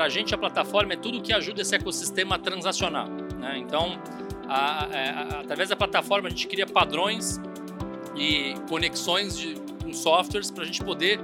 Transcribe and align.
para 0.00 0.06
a 0.06 0.08
gente 0.08 0.34
a 0.34 0.38
plataforma 0.38 0.94
é 0.94 0.96
tudo 0.96 1.20
que 1.20 1.30
ajuda 1.30 1.60
esse 1.60 1.74
ecossistema 1.74 2.36
a 2.36 2.38
transacionar. 2.38 3.06
Né? 3.06 3.58
Então, 3.58 4.00
a, 4.48 4.86
a, 4.86 5.40
através 5.40 5.68
da 5.68 5.76
plataforma 5.76 6.26
a 6.26 6.30
gente 6.30 6.46
cria 6.46 6.66
padrões 6.66 7.38
e 8.16 8.54
conexões 8.66 9.36
de, 9.36 9.56
com 9.84 9.92
softwares 9.92 10.50
para 10.50 10.62
a 10.62 10.66
gente 10.66 10.82
poder 10.82 11.20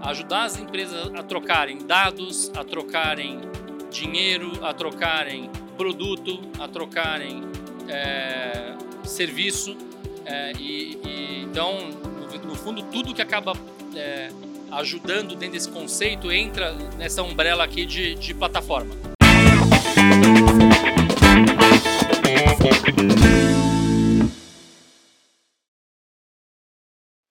ajudar 0.00 0.44
as 0.44 0.58
empresas 0.58 1.12
a 1.14 1.22
trocarem 1.22 1.84
dados, 1.86 2.50
a 2.56 2.64
trocarem 2.64 3.42
dinheiro, 3.90 4.52
a 4.64 4.72
trocarem 4.72 5.50
produto, 5.76 6.40
a 6.58 6.66
trocarem 6.66 7.42
é, 7.88 8.74
serviço. 9.04 9.76
É, 10.24 10.52
e, 10.58 10.98
e, 11.04 11.42
então, 11.42 11.76
no, 11.90 12.38
no, 12.38 12.54
fundo, 12.54 12.82
tudo 12.84 13.12
que 13.12 13.20
acaba 13.20 13.52
é, 13.94 14.30
ajudando 14.70 15.36
dentro 15.36 15.52
desse 15.52 15.70
conceito 15.70 16.32
entra 16.32 16.72
nessa 16.96 17.22
umbrella 17.22 17.64
aqui 17.64 17.86
de, 17.86 18.14
de 18.14 18.34
plataforma. 18.34 18.94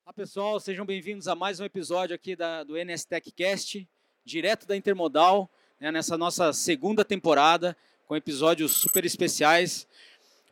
Olá 0.05 0.13
pessoal, 0.16 0.59
sejam 0.59 0.85
bem-vindos 0.85 1.27
a 1.27 1.35
mais 1.35 1.59
um 1.59 1.66
episódio 1.66 2.16
aqui 2.16 2.35
da, 2.35 2.63
do 2.63 2.77
NS 2.77 3.05
Tech 3.05 3.31
Cast, 3.31 3.88
direto 4.23 4.68
da 4.68 4.76
Intermodal, 4.76 5.49
né, 5.79 5.91
nessa 5.91 6.18
nossa 6.18 6.54
segunda 6.54 7.04
temporada, 7.04 7.76
com 8.05 8.15
episódios 8.15 8.73
super 8.73 9.05
especiais. 9.05 9.88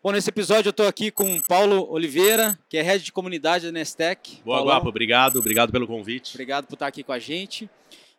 Bom, 0.03 0.11
nesse 0.11 0.31
episódio 0.31 0.69
eu 0.69 0.71
estou 0.71 0.87
aqui 0.87 1.11
com 1.11 1.39
Paulo 1.41 1.87
Oliveira, 1.91 2.57
que 2.67 2.75
é 2.75 2.81
head 2.81 3.03
de 3.03 3.11
comunidade 3.11 3.67
da 3.67 3.71
Nestec. 3.71 4.41
Boa, 4.43 4.57
Paulão, 4.57 4.73
Guapo, 4.73 4.89
obrigado, 4.89 5.37
obrigado 5.37 5.71
pelo 5.71 5.85
convite. 5.85 6.33
Obrigado 6.33 6.65
por 6.65 6.73
estar 6.73 6.87
aqui 6.87 7.03
com 7.03 7.11
a 7.11 7.19
gente. 7.19 7.69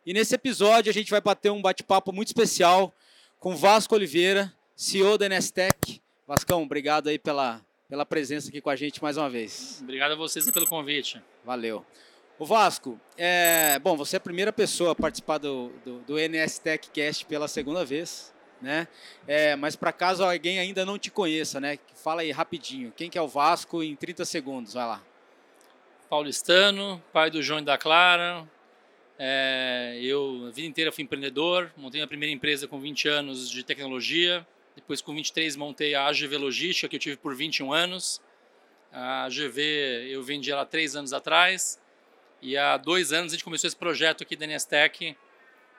E 0.05 0.13
nesse 0.13 0.33
episódio 0.33 0.89
a 0.89 0.93
gente 0.93 1.11
vai 1.11 1.19
bater 1.19 1.51
um 1.51 1.61
bate-papo 1.61 2.13
muito 2.13 2.29
especial 2.29 2.93
com 3.37 3.53
Vasco 3.53 3.93
Oliveira, 3.95 4.53
CEO 4.77 5.17
da 5.17 5.27
Nestec. 5.27 5.99
Vascão, 6.25 6.63
obrigado 6.63 7.09
aí 7.09 7.19
pela, 7.19 7.59
pela 7.89 8.05
presença 8.05 8.47
aqui 8.47 8.61
com 8.61 8.69
a 8.69 8.77
gente 8.77 9.03
mais 9.03 9.17
uma 9.17 9.29
vez. 9.29 9.79
Obrigado 9.83 10.13
a 10.13 10.15
vocês 10.15 10.49
pelo 10.49 10.65
convite. 10.65 11.21
Valeu. 11.43 11.85
O 12.39 12.45
Vasco, 12.45 12.97
é, 13.17 13.77
bom, 13.79 13.97
você 13.97 14.15
é 14.15 14.19
a 14.19 14.21
primeira 14.21 14.53
pessoa 14.53 14.93
a 14.93 14.95
participar 14.95 15.37
do, 15.37 15.69
do, 15.83 15.99
do 15.99 16.15
NS 16.17 16.59
Tech 16.59 16.89
Cast 16.91 17.25
pela 17.25 17.49
segunda 17.49 17.83
vez 17.83 18.33
né? 18.63 18.87
É, 19.27 19.55
mas 19.55 19.75
para 19.75 19.91
caso 19.91 20.23
alguém 20.23 20.57
ainda 20.57 20.85
não 20.85 20.97
te 20.97 21.11
conheça, 21.11 21.59
né? 21.59 21.77
Fala 21.95 22.21
aí 22.21 22.31
rapidinho, 22.31 22.91
quem 22.95 23.09
que 23.09 23.17
é 23.17 23.21
o 23.21 23.27
Vasco 23.27 23.83
em 23.83 23.95
30 23.95 24.25
segundos, 24.25 24.73
vai 24.73 24.87
lá. 24.87 25.03
Paulistano, 26.09 27.03
pai 27.11 27.29
do 27.29 27.43
João 27.43 27.59
e 27.59 27.63
da 27.63 27.77
Clara. 27.77 28.47
É, 29.19 29.99
eu 30.01 30.45
a 30.47 30.51
vida 30.51 30.67
inteira 30.67 30.91
fui 30.91 31.03
empreendedor, 31.03 31.71
montei 31.77 32.01
a 32.01 32.07
primeira 32.07 32.33
empresa 32.33 32.67
com 32.67 32.79
20 32.79 33.07
anos 33.07 33.49
de 33.49 33.63
tecnologia. 33.63 34.45
Depois, 34.75 35.01
com 35.01 35.13
23, 35.13 35.55
montei 35.55 35.93
a 35.93 36.07
AGV 36.07 36.37
Logística, 36.37 36.87
que 36.87 36.95
eu 36.95 36.99
tive 36.99 37.17
por 37.17 37.35
21 37.35 37.71
anos. 37.71 38.19
A 38.91 39.25
AGV 39.25 40.07
eu 40.09 40.23
vendi 40.23 40.51
ela 40.51 40.63
há 40.63 40.65
três 40.65 40.95
anos 40.95 41.13
atrás. 41.13 41.79
E 42.41 42.57
há 42.57 42.75
dois 42.75 43.13
anos 43.13 43.31
a 43.31 43.35
gente 43.35 43.43
começou 43.43 43.67
esse 43.67 43.75
projeto 43.75 44.23
aqui 44.23 44.35
da 44.35 44.47
Nestec, 44.47 45.15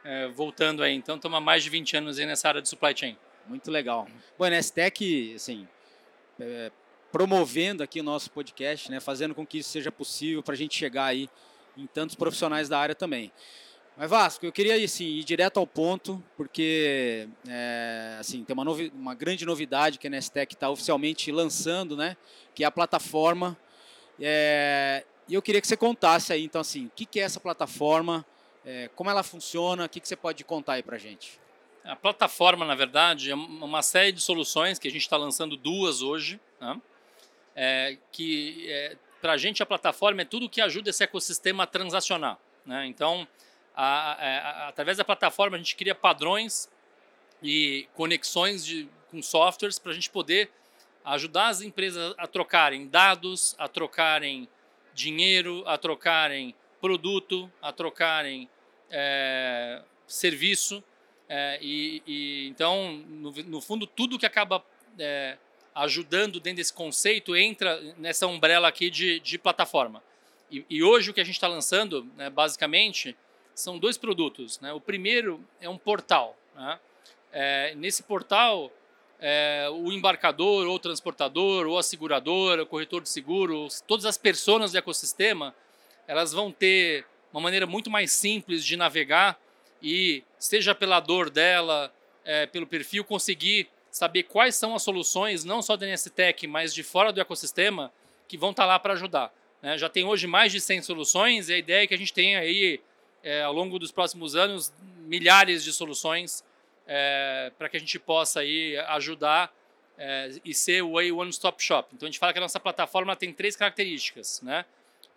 é, 0.05 0.29
voltando 0.29 0.83
aí. 0.83 0.95
Então, 0.95 1.19
há 1.23 1.41
mais 1.41 1.65
de 1.65 1.71
20 1.71 1.97
anos 1.97 2.19
aí 2.19 2.27
nessa 2.27 2.47
área 2.47 2.63
de 2.63 2.69
supply 2.69 2.95
chain. 2.97 3.17
Muito 3.49 3.71
legal. 3.71 4.07
Bom, 4.39 4.45
a 4.45 4.51
Nestec, 4.51 5.35
assim, 5.35 5.67
é, 6.39 6.71
promovendo 7.11 7.83
aqui 7.83 8.01
o 8.01 8.05
nosso 8.05 8.31
podcast, 8.31 8.91
né, 8.91 9.01
fazendo 9.01 9.35
com 9.35 9.47
que 9.47 9.59
isso 9.59 9.71
seja 9.71 9.91
possível 9.91 10.43
para 10.43 10.55
a 10.55 10.57
gente 10.57 10.77
chegar 10.77 11.07
aí 11.07 11.29
em 11.77 11.87
tantos 11.87 12.15
profissionais 12.15 12.69
da 12.69 12.79
área 12.79 12.95
também. 12.95 13.33
Mas 13.97 14.11
Vasco, 14.11 14.45
eu 14.45 14.51
queria 14.51 14.83
assim, 14.85 15.05
ir 15.05 15.23
direto 15.23 15.59
ao 15.59 15.67
ponto, 15.67 16.23
porque 16.37 17.29
é, 17.49 18.17
assim, 18.19 18.43
tem 18.43 18.53
uma, 18.53 18.65
novi 18.65 18.93
uma 18.95 19.15
grande 19.15 19.47
novidade 19.47 19.99
que 19.99 20.09
a 20.09 20.11
Nestec 20.11 20.55
está 20.55 20.69
oficialmente 20.69 21.31
lançando, 21.31 21.97
né, 21.97 22.17
que 22.55 22.65
é 22.65 22.67
a 22.67 22.71
plataforma. 22.71 23.57
É, 24.21 25.05
e 25.29 25.35
eu 25.35 25.43
queria 25.43 25.61
que 25.61 25.67
você 25.67 25.77
contasse 25.77 26.33
aí, 26.33 26.45
então, 26.45 26.61
assim, 26.61 26.87
o 26.87 26.91
que, 26.91 27.07
que 27.07 27.21
é 27.21 27.23
essa 27.23 27.39
plataforma, 27.39 28.27
é, 28.65 28.89
como 28.95 29.11
ela 29.11 29.23
funciona? 29.23 29.85
O 29.85 29.89
que, 29.89 30.01
que 30.01 30.09
você 30.09 30.17
pode 30.17 30.43
contar 30.45 30.75
aí 30.75 30.83
para 30.83 30.97
gente? 30.99 31.39
A 31.85 31.95
plataforma, 31.95 32.65
na 32.65 32.75
verdade, 32.75 33.31
é 33.31 33.35
uma 33.35 33.83
série 33.83 34.11
de 34.11 34.21
soluções 34.21 34.79
que 34.79 34.89
a 34.89 34.91
gente 34.91 35.03
está 35.03 35.17
lançando 35.17 35.57
duas 35.57 36.01
hoje. 36.01 36.41
Né? 36.59 36.81
É, 37.55 37.99
que 38.11 38.67
é, 38.71 38.97
para 39.21 39.33
a 39.33 39.37
gente 39.37 39.63
a 39.63 39.67
plataforma 39.67 40.23
é 40.23 40.25
tudo 40.25 40.49
que 40.49 40.61
ajuda 40.61 40.91
esse 40.91 41.05
ecossistema 41.05 41.65
a 41.65 41.67
transacionar. 41.67 42.39
Né? 42.65 42.87
Então, 42.87 43.29
a, 43.77 44.13
a, 44.13 44.39
a, 44.39 44.69
através 44.69 44.97
da 44.97 45.05
plataforma 45.05 45.57
a 45.57 45.59
gente 45.59 45.77
cria 45.77 45.95
padrões 45.95 46.69
e 47.43 47.87
conexões 47.95 48.65
de, 48.65 48.89
com 49.11 49.23
softwares 49.23 49.79
para 49.79 49.93
a 49.93 49.95
gente 49.95 50.09
poder 50.09 50.51
ajudar 51.05 51.49
as 51.49 51.61
empresas 51.61 52.15
a 52.17 52.27
trocarem 52.27 52.89
dados, 52.89 53.55
a 53.59 53.69
trocarem 53.69 54.49
dinheiro, 54.95 55.63
a 55.67 55.77
trocarem 55.77 56.55
produto, 56.85 57.51
a 57.63 57.73
trocarem 57.73 58.47
é, 58.91 59.81
serviço. 60.07 60.85
É, 61.27 61.59
e, 61.63 62.03
e, 62.07 62.49
então, 62.49 63.03
no, 63.09 63.31
no, 63.31 63.61
fundo, 63.63 63.87
tudo 63.87 64.19
que 64.19 64.27
acaba 64.27 64.63
é, 64.99 65.39
ajudando 65.75 66.39
dentro 66.39 66.59
desse 66.59 66.75
conceito 66.75 67.35
entra 67.35 67.81
nessa 67.97 68.27
umbrella 68.27 68.69
aqui 68.69 68.91
de, 68.91 69.19
de 69.21 69.39
plataforma. 69.39 70.03
E, 70.51 70.63
e, 70.69 70.83
hoje 70.83 71.11
o 71.11 71.15
que 71.15 71.23
a 71.23 71.25
gente 71.25 71.37
está 71.37 71.49
lançando, 71.49 72.07
né, 72.19 72.29
basicamente, 72.29 73.17
são 73.55 73.79
dois 73.79 73.97
produtos. 73.97 74.61
Né? 74.61 74.71
O 74.75 74.81
primeiro 74.81 75.43
é 75.63 75.69
um 75.71 75.79
portal. 75.79 76.37
Né? 76.55 76.79
É, 77.33 77.75
nesse 77.77 78.03
portal, 78.03 78.71
é, 79.19 79.71
o 79.73 79.91
embarcador, 79.91 80.67
ou 80.67 80.75
o 80.75 80.79
transportador, 80.79 81.67
ou 81.67 81.79
a 81.79 81.83
seguradora, 81.83 82.63
o 82.63 82.67
corretor 82.67 83.01
de 83.01 83.09
seguro, 83.09 83.69
todas 83.87 84.05
as 84.05 84.19
pessoas 84.19 84.73
do 84.73 84.77
ecossistema, 84.77 85.55
elas 86.07 86.33
vão 86.33 86.51
ter 86.51 87.05
uma 87.33 87.41
maneira 87.41 87.67
muito 87.67 87.91
mais 87.91 88.13
simples 88.13 88.65
de 88.65 88.77
navegar 88.77 89.39
e, 89.83 90.23
seja 90.39 90.75
pela 90.75 91.01
dor 91.01 91.29
dela, 91.31 91.93
é, 92.25 92.47
pelo 92.47 92.67
perfil, 92.67 93.05
conseguir 93.05 93.69
saber 93.91 94.25
quais 94.25 94.55
são 94.55 94.75
as 94.75 94.83
soluções, 94.83 95.45
não 95.45 95.63
só 95.63 95.77
da 95.77 95.87
NSTech, 95.87 96.47
mas 96.47 96.75
de 96.75 96.83
fora 96.83 97.13
do 97.13 97.21
ecossistema, 97.21 97.93
que 98.27 98.37
vão 98.37 98.51
estar 98.51 98.65
tá 98.65 98.67
lá 98.67 98.79
para 98.79 98.95
ajudar. 98.95 99.33
Né? 99.63 99.79
Já 99.79 99.89
tem 99.89 100.05
hoje 100.05 100.27
mais 100.27 100.53
de 100.53 100.61
100 100.61 100.83
soluções 100.83 101.49
e 101.49 101.55
a 101.55 101.59
ideia 101.59 101.85
é 101.85 101.87
que 101.87 101.95
a 101.95 101.99
gente 101.99 102.13
tenha 102.13 102.41
aí, 102.41 102.81
é, 103.23 103.43
ao 103.43 103.53
longo 103.53 103.79
dos 103.79 103.93
próximos 103.93 104.35
anos, 104.35 104.73
milhares 105.07 105.63
de 105.63 105.73
soluções 105.73 106.45
é, 106.87 107.53
para 107.59 107.69
que 107.69 107.77
a 107.77 107.81
gente 107.81 107.99
possa 107.99 108.41
aí 108.41 108.77
ajudar 108.89 109.53
é, 109.97 110.31
e 110.45 110.55
ser 110.55 110.83
o 110.83 110.95
One 110.95 111.31
Stop 111.31 111.63
Shop. 111.63 111.89
Então 111.95 112.07
a 112.07 112.11
gente 112.11 112.19
fala 112.19 112.33
que 112.33 112.39
a 112.39 112.43
nossa 112.43 112.61
plataforma 112.61 113.15
tem 113.17 113.33
três 113.33 113.57
características. 113.57 114.41
Né? 114.43 114.65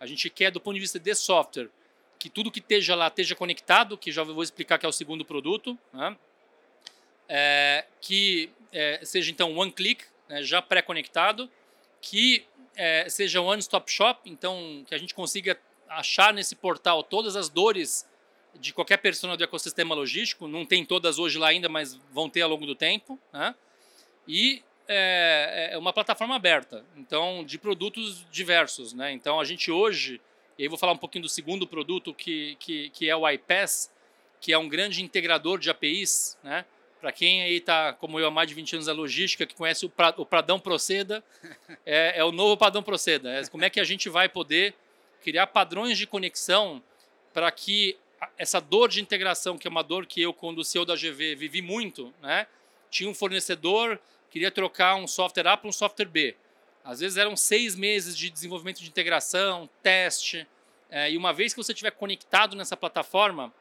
A 0.00 0.06
gente 0.06 0.30
quer, 0.30 0.50
do 0.50 0.60
ponto 0.60 0.74
de 0.74 0.80
vista 0.80 0.98
de 0.98 1.14
software, 1.14 1.68
que 2.18 2.28
tudo 2.28 2.50
que 2.50 2.58
esteja 2.58 2.94
lá 2.94 3.08
esteja 3.08 3.34
conectado, 3.34 3.96
que 3.96 4.10
já 4.10 4.22
vou 4.22 4.42
explicar 4.42 4.78
que 4.78 4.86
é 4.86 4.88
o 4.88 4.92
segundo 4.92 5.24
produto, 5.24 5.78
né? 5.92 6.16
é, 7.28 7.84
que 8.00 8.50
é, 8.72 9.00
seja 9.04 9.30
então 9.30 9.56
one 9.56 9.70
click, 9.70 10.04
né, 10.28 10.42
já 10.42 10.60
pré-conectado, 10.62 11.50
que 12.00 12.44
é, 12.76 13.08
seja 13.08 13.40
one 13.40 13.60
stop 13.60 13.90
shop, 13.90 14.28
então 14.28 14.84
que 14.86 14.94
a 14.94 14.98
gente 14.98 15.14
consiga 15.14 15.58
achar 15.88 16.32
nesse 16.32 16.54
portal 16.54 17.02
todas 17.02 17.36
as 17.36 17.48
dores 17.48 18.08
de 18.54 18.72
qualquer 18.72 18.98
persona 18.98 19.36
do 19.36 19.44
ecossistema 19.44 19.94
logístico, 19.94 20.48
não 20.48 20.64
tem 20.64 20.84
todas 20.84 21.18
hoje 21.18 21.38
lá 21.38 21.48
ainda, 21.48 21.68
mas 21.68 21.94
vão 22.12 22.28
ter 22.28 22.42
ao 22.42 22.50
longo 22.50 22.66
do 22.66 22.74
tempo, 22.74 23.18
né? 23.32 23.54
E 24.26 24.62
é, 24.88 25.70
é 25.72 25.78
uma 25.78 25.92
plataforma 25.92 26.34
aberta, 26.34 26.84
então 26.96 27.44
de 27.44 27.58
produtos 27.58 28.26
diversos, 28.30 28.92
né? 28.92 29.12
Então 29.12 29.38
a 29.38 29.44
gente 29.44 29.70
hoje 29.70 30.20
e 30.58 30.64
aí 30.64 30.68
vou 30.68 30.76
falar 30.76 30.92
um 30.92 30.98
pouquinho 30.98 31.22
do 31.22 31.28
segundo 31.28 31.68
produto, 31.68 32.12
que, 32.12 32.56
que, 32.58 32.90
que 32.90 33.08
é 33.08 33.14
o 33.14 33.28
iPass, 33.28 33.92
que 34.40 34.52
é 34.52 34.58
um 34.58 34.68
grande 34.68 35.02
integrador 35.04 35.58
de 35.58 35.70
APIs, 35.70 36.36
né? 36.42 36.64
Para 37.00 37.12
quem 37.12 37.44
aí 37.44 37.58
está, 37.58 37.92
como 37.92 38.18
eu, 38.18 38.26
há 38.26 38.30
mais 38.30 38.48
de 38.48 38.54
20 38.54 38.74
anos 38.74 38.86
na 38.88 38.92
logística, 38.92 39.46
que 39.46 39.54
conhece 39.54 39.86
o, 39.86 39.88
pra, 39.88 40.12
o 40.16 40.26
Pradão 40.26 40.58
Proceda, 40.58 41.22
é, 41.86 42.18
é, 42.18 42.24
o 42.24 42.32
novo 42.32 42.56
Padrão 42.56 42.82
Proceda. 42.82 43.30
É 43.30 43.46
como 43.46 43.64
é 43.64 43.70
que 43.70 43.78
a 43.78 43.84
gente 43.84 44.08
vai 44.08 44.28
poder 44.28 44.74
criar 45.22 45.46
padrões 45.46 45.96
de 45.96 46.08
conexão 46.08 46.82
para 47.32 47.48
que 47.52 47.96
essa 48.36 48.60
dor 48.60 48.88
de 48.88 49.00
integração, 49.00 49.56
que 49.56 49.68
é 49.68 49.70
uma 49.70 49.84
dor 49.84 50.06
que 50.06 50.20
eu, 50.20 50.34
quando 50.34 50.64
CEO 50.64 50.84
da 50.84 50.96
GV, 50.96 51.36
vivi 51.36 51.62
muito, 51.62 52.12
né? 52.20 52.48
Tinha 52.90 53.08
um 53.08 53.14
fornecedor, 53.14 54.00
queria 54.30 54.50
trocar 54.50 54.96
um 54.96 55.06
software 55.06 55.46
A 55.46 55.56
para 55.56 55.68
um 55.68 55.72
software 55.72 56.06
B. 56.06 56.36
Às 56.84 57.00
vezes 57.00 57.16
eram 57.16 57.36
seis 57.36 57.74
meses 57.74 58.16
de 58.16 58.30
desenvolvimento 58.30 58.80
de 58.80 58.88
integração, 58.88 59.68
teste. 59.82 60.46
É, 60.90 61.10
e 61.10 61.16
uma 61.16 61.32
vez 61.32 61.52
que 61.52 61.62
você 61.62 61.72
estiver 61.72 61.90
conectado 61.90 62.56
nessa 62.56 62.76
plataforma, 62.76 63.52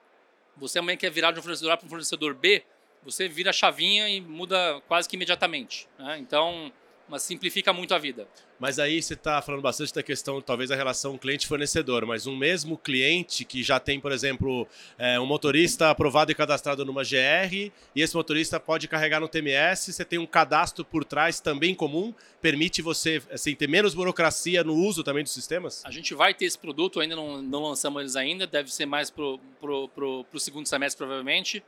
você 0.56 0.80
amanhã 0.80 0.98
quer 0.98 1.12
virar 1.12 1.32
de 1.32 1.40
um 1.40 1.42
fornecedor 1.42 1.74
A 1.74 1.78
para 1.78 1.86
um 1.86 1.90
fornecedor 1.90 2.34
B, 2.34 2.64
você 3.04 3.28
vira 3.28 3.50
a 3.50 3.54
chavinha 3.54 4.08
e 4.10 4.22
muda 4.22 4.82
quase 4.88 5.08
que 5.08 5.16
imediatamente. 5.16 5.88
Né? 6.00 6.18
Então, 6.20 6.72
mas 7.08 7.24
simplifica 7.24 7.72
muito 7.72 7.94
a 7.94 7.98
vida. 7.98 8.28
Mas 8.60 8.80
aí 8.80 9.02
você 9.02 9.14
está 9.14 9.42
falando 9.42 9.62
bastante 9.62 9.94
da 9.94 10.02
questão, 10.02 10.42
talvez, 10.42 10.70
da 10.70 10.76
relação 10.76 11.18
cliente-fornecedor, 11.18 12.06
mas 12.06 12.26
um 12.26 12.36
mesmo 12.36 12.78
cliente 12.78 13.46
que 13.46 13.62
já 13.62 13.80
tem, 13.80 14.00
por 14.00 14.12
exemplo, 14.12 14.68
é, 14.98 15.20
um 15.20 15.26
motorista 15.26 15.90
aprovado 15.90 16.32
e 16.32 16.36
cadastrado 16.36 16.84
numa 16.84 17.04
GR, 17.04 17.54
e 17.96 18.02
esse 18.02 18.16
motorista 18.16 18.60
pode 18.60 18.88
carregar 18.88 19.20
no 19.20 19.28
TMS, 19.28 19.94
você 19.94 20.04
tem 20.04 20.18
um 20.18 20.26
cadastro 20.26 20.84
por 20.84 21.06
trás 21.06 21.40
também 21.40 21.76
comum, 21.76 22.14
permite 22.42 22.82
você 22.82 23.22
assim, 23.32 23.56
ter 23.56 23.68
menos 23.68 23.94
burocracia 23.94 24.64
no 24.64 24.74
uso 24.74 25.04
também 25.04 25.24
dos 25.24 25.34
sistemas? 25.34 25.84
A 25.86 25.92
gente 25.92 26.14
vai 26.16 26.34
ter 26.34 26.46
esse 26.46 26.58
produto, 26.58 27.00
ainda 27.00 27.16
não, 27.16 27.42
não 27.42 27.64
lançamos 27.64 28.02
eles 28.02 28.16
ainda, 28.16 28.48
deve 28.48 28.74
ser 28.74 28.86
mais 28.86 29.10
para 29.10 29.24
o 29.24 30.40
segundo 30.40 30.66
semestre, 30.66 30.98
provavelmente, 30.98 31.64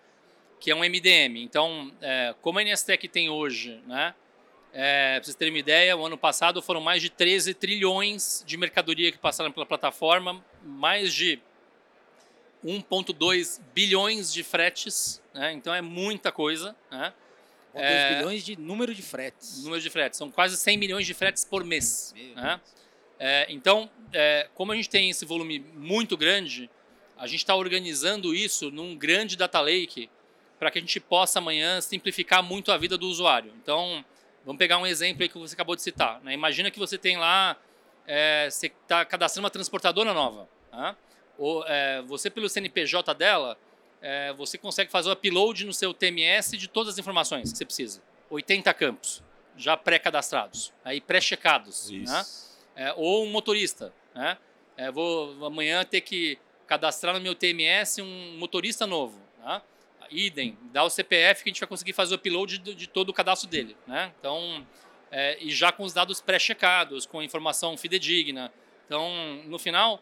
que 0.59 0.71
é 0.71 0.75
um 0.75 0.79
MDM. 0.79 1.37
Então, 1.37 1.91
é, 2.01 2.35
como 2.41 2.59
a 2.59 2.63
NSTEC 2.63 3.07
tem 3.07 3.29
hoje, 3.29 3.79
né? 3.87 4.13
É, 4.71 5.15
para 5.15 5.23
vocês 5.23 5.35
terem 5.35 5.53
uma 5.53 5.59
ideia, 5.59 5.97
o 5.97 6.05
ano 6.05 6.17
passado 6.17 6.61
foram 6.61 6.79
mais 6.79 7.01
de 7.01 7.09
13 7.09 7.53
trilhões 7.53 8.43
de 8.45 8.55
mercadoria 8.55 9.11
que 9.11 9.17
passaram 9.17 9.51
pela 9.51 9.65
plataforma, 9.65 10.43
mais 10.63 11.13
de 11.13 11.39
1,2 12.63 13.59
bilhões 13.73 14.31
de 14.31 14.43
fretes, 14.43 15.21
né? 15.33 15.53
então 15.53 15.73
é 15.73 15.81
muita 15.81 16.31
coisa. 16.31 16.75
Né? 16.91 17.13
2 17.73 17.85
é, 17.85 18.15
bilhões 18.15 18.43
de 18.43 18.59
número 18.59 18.93
de 18.93 19.01
fretes. 19.01 19.63
Número 19.63 19.81
de 19.81 19.89
fretes, 19.89 20.17
são 20.17 20.29
quase 20.29 20.57
100 20.57 20.77
milhões 20.77 21.05
de 21.05 21.13
fretes 21.13 21.45
por 21.45 21.63
mês. 21.63 22.13
Né? 22.35 22.59
É, 23.19 23.47
então, 23.49 23.89
é, 24.13 24.49
como 24.55 24.71
a 24.71 24.75
gente 24.75 24.89
tem 24.89 25.09
esse 25.09 25.25
volume 25.25 25.59
muito 25.73 26.15
grande, 26.15 26.69
a 27.17 27.27
gente 27.27 27.39
está 27.39 27.55
organizando 27.55 28.33
isso 28.33 28.71
num 28.71 28.95
grande 28.95 29.35
data 29.35 29.59
lake 29.59 30.09
para 30.57 30.69
que 30.69 30.77
a 30.77 30.81
gente 30.81 30.99
possa 30.99 31.39
amanhã 31.39 31.79
simplificar 31.81 32.43
muito 32.43 32.71
a 32.71 32.77
vida 32.77 32.97
do 32.97 33.07
usuário. 33.07 33.53
Então, 33.61 34.03
Vamos 34.49 34.57
pegar 34.57 34.79
um 34.79 34.87
exemplo 34.87 35.21
aí 35.21 35.29
que 35.29 35.37
você 35.37 35.53
acabou 35.53 35.75
de 35.75 35.83
citar. 35.83 36.19
Né? 36.23 36.33
Imagina 36.33 36.71
que 36.71 36.79
você 36.79 36.97
tem 36.97 37.17
lá, 37.17 37.55
é, 38.07 38.49
você 38.49 38.65
está 38.65 39.05
cadastrando 39.05 39.45
uma 39.45 39.51
transportadora 39.51 40.11
nova. 40.11 40.49
Tá? 40.71 40.95
Ou, 41.37 41.63
é, 41.67 42.01
você, 42.01 42.31
pelo 42.31 42.49
CNPJ 42.49 43.13
dela, 43.13 43.55
é, 44.01 44.33
você 44.33 44.57
consegue 44.57 44.89
fazer 44.89 45.07
o 45.07 45.11
upload 45.11 45.67
no 45.67 45.71
seu 45.71 45.93
TMS 45.93 46.57
de 46.57 46.67
todas 46.67 46.93
as 46.93 46.97
informações 46.97 47.51
que 47.51 47.59
você 47.59 47.63
precisa. 47.63 48.01
80 48.27 48.73
campos, 48.73 49.21
já 49.55 49.77
pré-cadastrados, 49.77 50.73
aí 50.83 50.99
pré-checados. 50.99 51.91
Né? 51.91 52.25
É, 52.75 52.93
ou 52.97 53.25
um 53.25 53.29
motorista. 53.29 53.93
Né? 54.15 54.35
É, 54.75 54.89
vou 54.89 55.45
amanhã 55.45 55.85
ter 55.85 56.01
que 56.01 56.39
cadastrar 56.65 57.13
no 57.13 57.21
meu 57.21 57.35
TMS 57.35 58.01
um 58.01 58.35
motorista 58.39 58.87
novo. 58.87 59.21
Né? 59.45 59.61
Idem, 60.11 60.57
dá 60.71 60.83
o 60.83 60.89
CPF 60.89 61.43
que 61.43 61.49
a 61.49 61.51
gente 61.51 61.59
vai 61.59 61.67
conseguir 61.67 61.93
fazer 61.93 62.13
o 62.13 62.17
upload 62.17 62.57
de, 62.57 62.75
de 62.75 62.87
todo 62.87 63.09
o 63.09 63.13
cadastro 63.13 63.49
dele. 63.49 63.75
Né? 63.87 64.11
Então, 64.19 64.65
é, 65.11 65.37
e 65.41 65.51
já 65.51 65.71
com 65.71 65.83
os 65.83 65.93
dados 65.93 66.21
pré-checados, 66.21 67.05
com 67.05 67.21
informação 67.21 67.75
fidedigna. 67.77 68.51
Então, 68.85 69.43
no 69.45 69.59
final, 69.59 70.01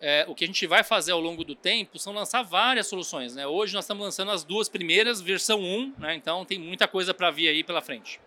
é, 0.00 0.24
o 0.28 0.34
que 0.34 0.44
a 0.44 0.46
gente 0.46 0.66
vai 0.66 0.82
fazer 0.82 1.12
ao 1.12 1.20
longo 1.20 1.44
do 1.44 1.54
tempo 1.54 1.98
são 1.98 2.12
lançar 2.12 2.42
várias 2.42 2.86
soluções. 2.86 3.34
Né? 3.34 3.46
Hoje 3.46 3.74
nós 3.74 3.84
estamos 3.84 4.04
lançando 4.04 4.30
as 4.30 4.44
duas 4.44 4.68
primeiras, 4.68 5.20
versão 5.20 5.60
1, 5.60 5.94
né? 5.98 6.14
então 6.14 6.44
tem 6.44 6.58
muita 6.58 6.86
coisa 6.86 7.14
para 7.14 7.30
vir 7.30 7.48
aí 7.48 7.64
pela 7.64 7.80
frente. 7.80 8.20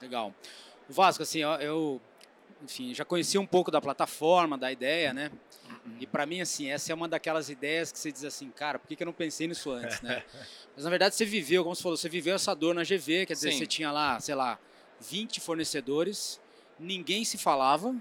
Legal. 0.00 0.34
Vasco, 0.88 1.22
assim, 1.22 1.40
eu 1.40 2.00
enfim, 2.62 2.94
já 2.94 3.04
conheci 3.04 3.38
um 3.38 3.46
pouco 3.46 3.70
da 3.70 3.80
plataforma, 3.80 4.56
da 4.56 4.70
ideia, 4.70 5.12
né? 5.12 5.30
E 5.98 6.06
para 6.06 6.26
mim, 6.26 6.40
assim, 6.40 6.70
essa 6.70 6.92
é 6.92 6.94
uma 6.94 7.08
daquelas 7.08 7.48
ideias 7.48 7.90
que 7.90 7.98
você 7.98 8.12
diz 8.12 8.24
assim, 8.24 8.50
cara, 8.50 8.78
por 8.78 8.86
que, 8.86 8.96
que 8.96 9.02
eu 9.02 9.06
não 9.06 9.12
pensei 9.12 9.46
nisso 9.46 9.70
antes, 9.70 10.00
né? 10.02 10.22
Mas 10.74 10.84
na 10.84 10.90
verdade 10.90 11.14
você 11.14 11.24
viveu, 11.24 11.62
como 11.62 11.74
você 11.74 11.82
falou, 11.82 11.96
você 11.96 12.08
viveu 12.08 12.34
essa 12.34 12.54
dor 12.54 12.74
na 12.74 12.82
GV, 12.82 13.26
quer 13.26 13.32
dizer, 13.32 13.52
Sim. 13.52 13.58
você 13.58 13.66
tinha 13.66 13.90
lá, 13.90 14.20
sei 14.20 14.34
lá, 14.34 14.58
20 15.00 15.40
fornecedores, 15.40 16.40
ninguém 16.78 17.24
se 17.24 17.38
falava 17.38 17.94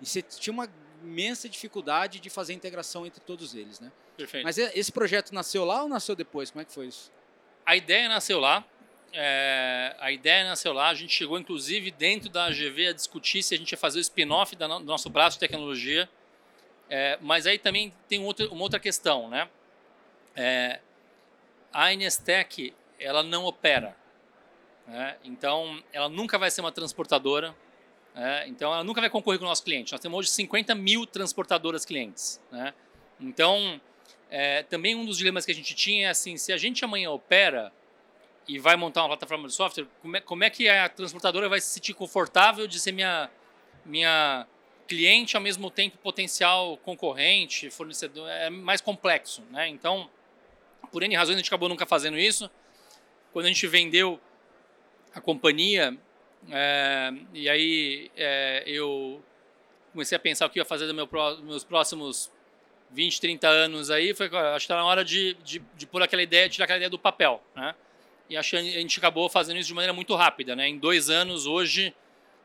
e 0.00 0.06
você 0.06 0.20
tinha 0.20 0.52
uma 0.52 0.68
imensa 1.02 1.48
dificuldade 1.48 2.20
de 2.20 2.28
fazer 2.28 2.52
integração 2.54 3.06
entre 3.06 3.20
todos 3.20 3.54
eles, 3.54 3.78
né? 3.80 3.90
Perfeito. 4.16 4.44
Mas 4.44 4.58
esse 4.58 4.92
projeto 4.92 5.32
nasceu 5.32 5.64
lá 5.64 5.82
ou 5.82 5.88
nasceu 5.88 6.14
depois? 6.14 6.50
Como 6.50 6.62
é 6.62 6.64
que 6.64 6.72
foi 6.72 6.86
isso? 6.86 7.10
A 7.64 7.76
ideia 7.76 8.08
nasceu 8.08 8.38
lá. 8.38 8.64
É, 9.12 9.96
a 9.98 10.12
ideia 10.12 10.44
nasceu 10.44 10.72
lá. 10.72 10.88
A 10.88 10.94
gente 10.94 11.12
chegou, 11.12 11.38
inclusive, 11.38 11.90
dentro 11.90 12.28
da 12.28 12.46
AGV 12.46 12.88
a 12.88 12.92
discutir 12.92 13.42
se 13.42 13.54
a 13.54 13.58
gente 13.58 13.72
ia 13.72 13.78
fazer 13.78 13.98
o 13.98 14.00
spin-off 14.00 14.54
do 14.54 14.68
nosso 14.80 15.08
braço 15.08 15.36
de 15.36 15.40
tecnologia 15.40 16.08
é, 16.94 17.16
mas 17.22 17.46
aí 17.46 17.58
também 17.58 17.90
tem 18.06 18.22
outra, 18.22 18.46
uma 18.50 18.62
outra 18.62 18.78
questão, 18.78 19.26
né? 19.26 19.48
É, 20.36 20.78
a 21.72 21.90
Inestec, 21.90 22.74
ela 23.00 23.22
não 23.22 23.46
opera. 23.46 23.96
Né? 24.86 25.16
Então, 25.24 25.82
ela 25.90 26.10
nunca 26.10 26.38
vai 26.38 26.50
ser 26.50 26.60
uma 26.60 26.70
transportadora. 26.70 27.56
Né? 28.14 28.46
Então, 28.46 28.74
ela 28.74 28.84
nunca 28.84 29.00
vai 29.00 29.08
concorrer 29.08 29.38
com 29.38 29.46
o 29.46 29.48
nosso 29.48 29.64
cliente. 29.64 29.92
Nós 29.92 30.02
temos 30.02 30.18
hoje 30.18 30.28
50 30.32 30.74
mil 30.74 31.06
transportadoras 31.06 31.86
clientes. 31.86 32.38
Né? 32.50 32.74
Então, 33.18 33.80
é, 34.30 34.62
também 34.64 34.94
um 34.94 35.06
dos 35.06 35.16
dilemas 35.16 35.46
que 35.46 35.52
a 35.52 35.54
gente 35.54 35.74
tinha 35.74 36.08
é 36.08 36.10
assim, 36.10 36.36
se 36.36 36.52
a 36.52 36.58
gente 36.58 36.84
amanhã 36.84 37.10
opera 37.10 37.72
e 38.46 38.58
vai 38.58 38.76
montar 38.76 39.00
uma 39.00 39.08
plataforma 39.08 39.48
de 39.48 39.54
software, 39.54 39.86
como 40.02 40.16
é, 40.18 40.20
como 40.20 40.44
é 40.44 40.50
que 40.50 40.68
a 40.68 40.90
transportadora 40.90 41.48
vai 41.48 41.58
se 41.58 41.68
sentir 41.68 41.94
confortável 41.94 42.66
de 42.66 42.78
ser 42.78 42.92
minha, 42.92 43.30
minha 43.82 44.46
cliente, 44.86 45.36
ao 45.36 45.42
mesmo 45.42 45.70
tempo 45.70 45.98
potencial 45.98 46.76
concorrente, 46.78 47.70
fornecedor, 47.70 48.28
é 48.28 48.50
mais 48.50 48.80
complexo, 48.80 49.42
né? 49.50 49.68
Então, 49.68 50.10
por 50.90 51.02
N 51.02 51.14
razões 51.16 51.36
a 51.36 51.38
gente 51.38 51.48
acabou 51.48 51.68
nunca 51.68 51.86
fazendo 51.86 52.18
isso. 52.18 52.50
Quando 53.32 53.46
a 53.46 53.48
gente 53.48 53.66
vendeu 53.66 54.20
a 55.14 55.20
companhia, 55.20 55.96
é, 56.50 57.12
e 57.32 57.48
aí 57.48 58.10
é, 58.16 58.62
eu 58.66 59.22
comecei 59.92 60.16
a 60.16 60.18
pensar 60.18 60.46
o 60.46 60.50
que 60.50 60.58
ia 60.58 60.64
fazer 60.64 60.86
dos 60.86 60.94
meu, 60.94 61.08
meus 61.42 61.64
próximos 61.64 62.30
20, 62.90 63.20
30 63.20 63.48
anos 63.48 63.90
aí, 63.90 64.14
foi, 64.14 64.26
acho 64.26 64.66
que 64.66 64.72
está 64.72 64.76
na 64.76 64.84
hora 64.84 65.04
de, 65.04 65.34
de, 65.44 65.62
de 65.76 65.86
pôr 65.86 66.02
aquela 66.02 66.22
ideia, 66.22 66.48
tirar 66.48 66.64
aquela 66.64 66.78
ideia 66.78 66.90
do 66.90 66.98
papel, 66.98 67.42
né? 67.54 67.74
E 68.28 68.36
acho 68.36 68.50
que 68.50 68.56
a 68.56 68.62
gente 68.62 68.98
acabou 68.98 69.28
fazendo 69.28 69.58
isso 69.58 69.68
de 69.68 69.74
maneira 69.74 69.92
muito 69.92 70.14
rápida, 70.14 70.56
né? 70.56 70.68
Em 70.68 70.78
dois 70.78 71.10
anos, 71.10 71.46
hoje, 71.46 71.94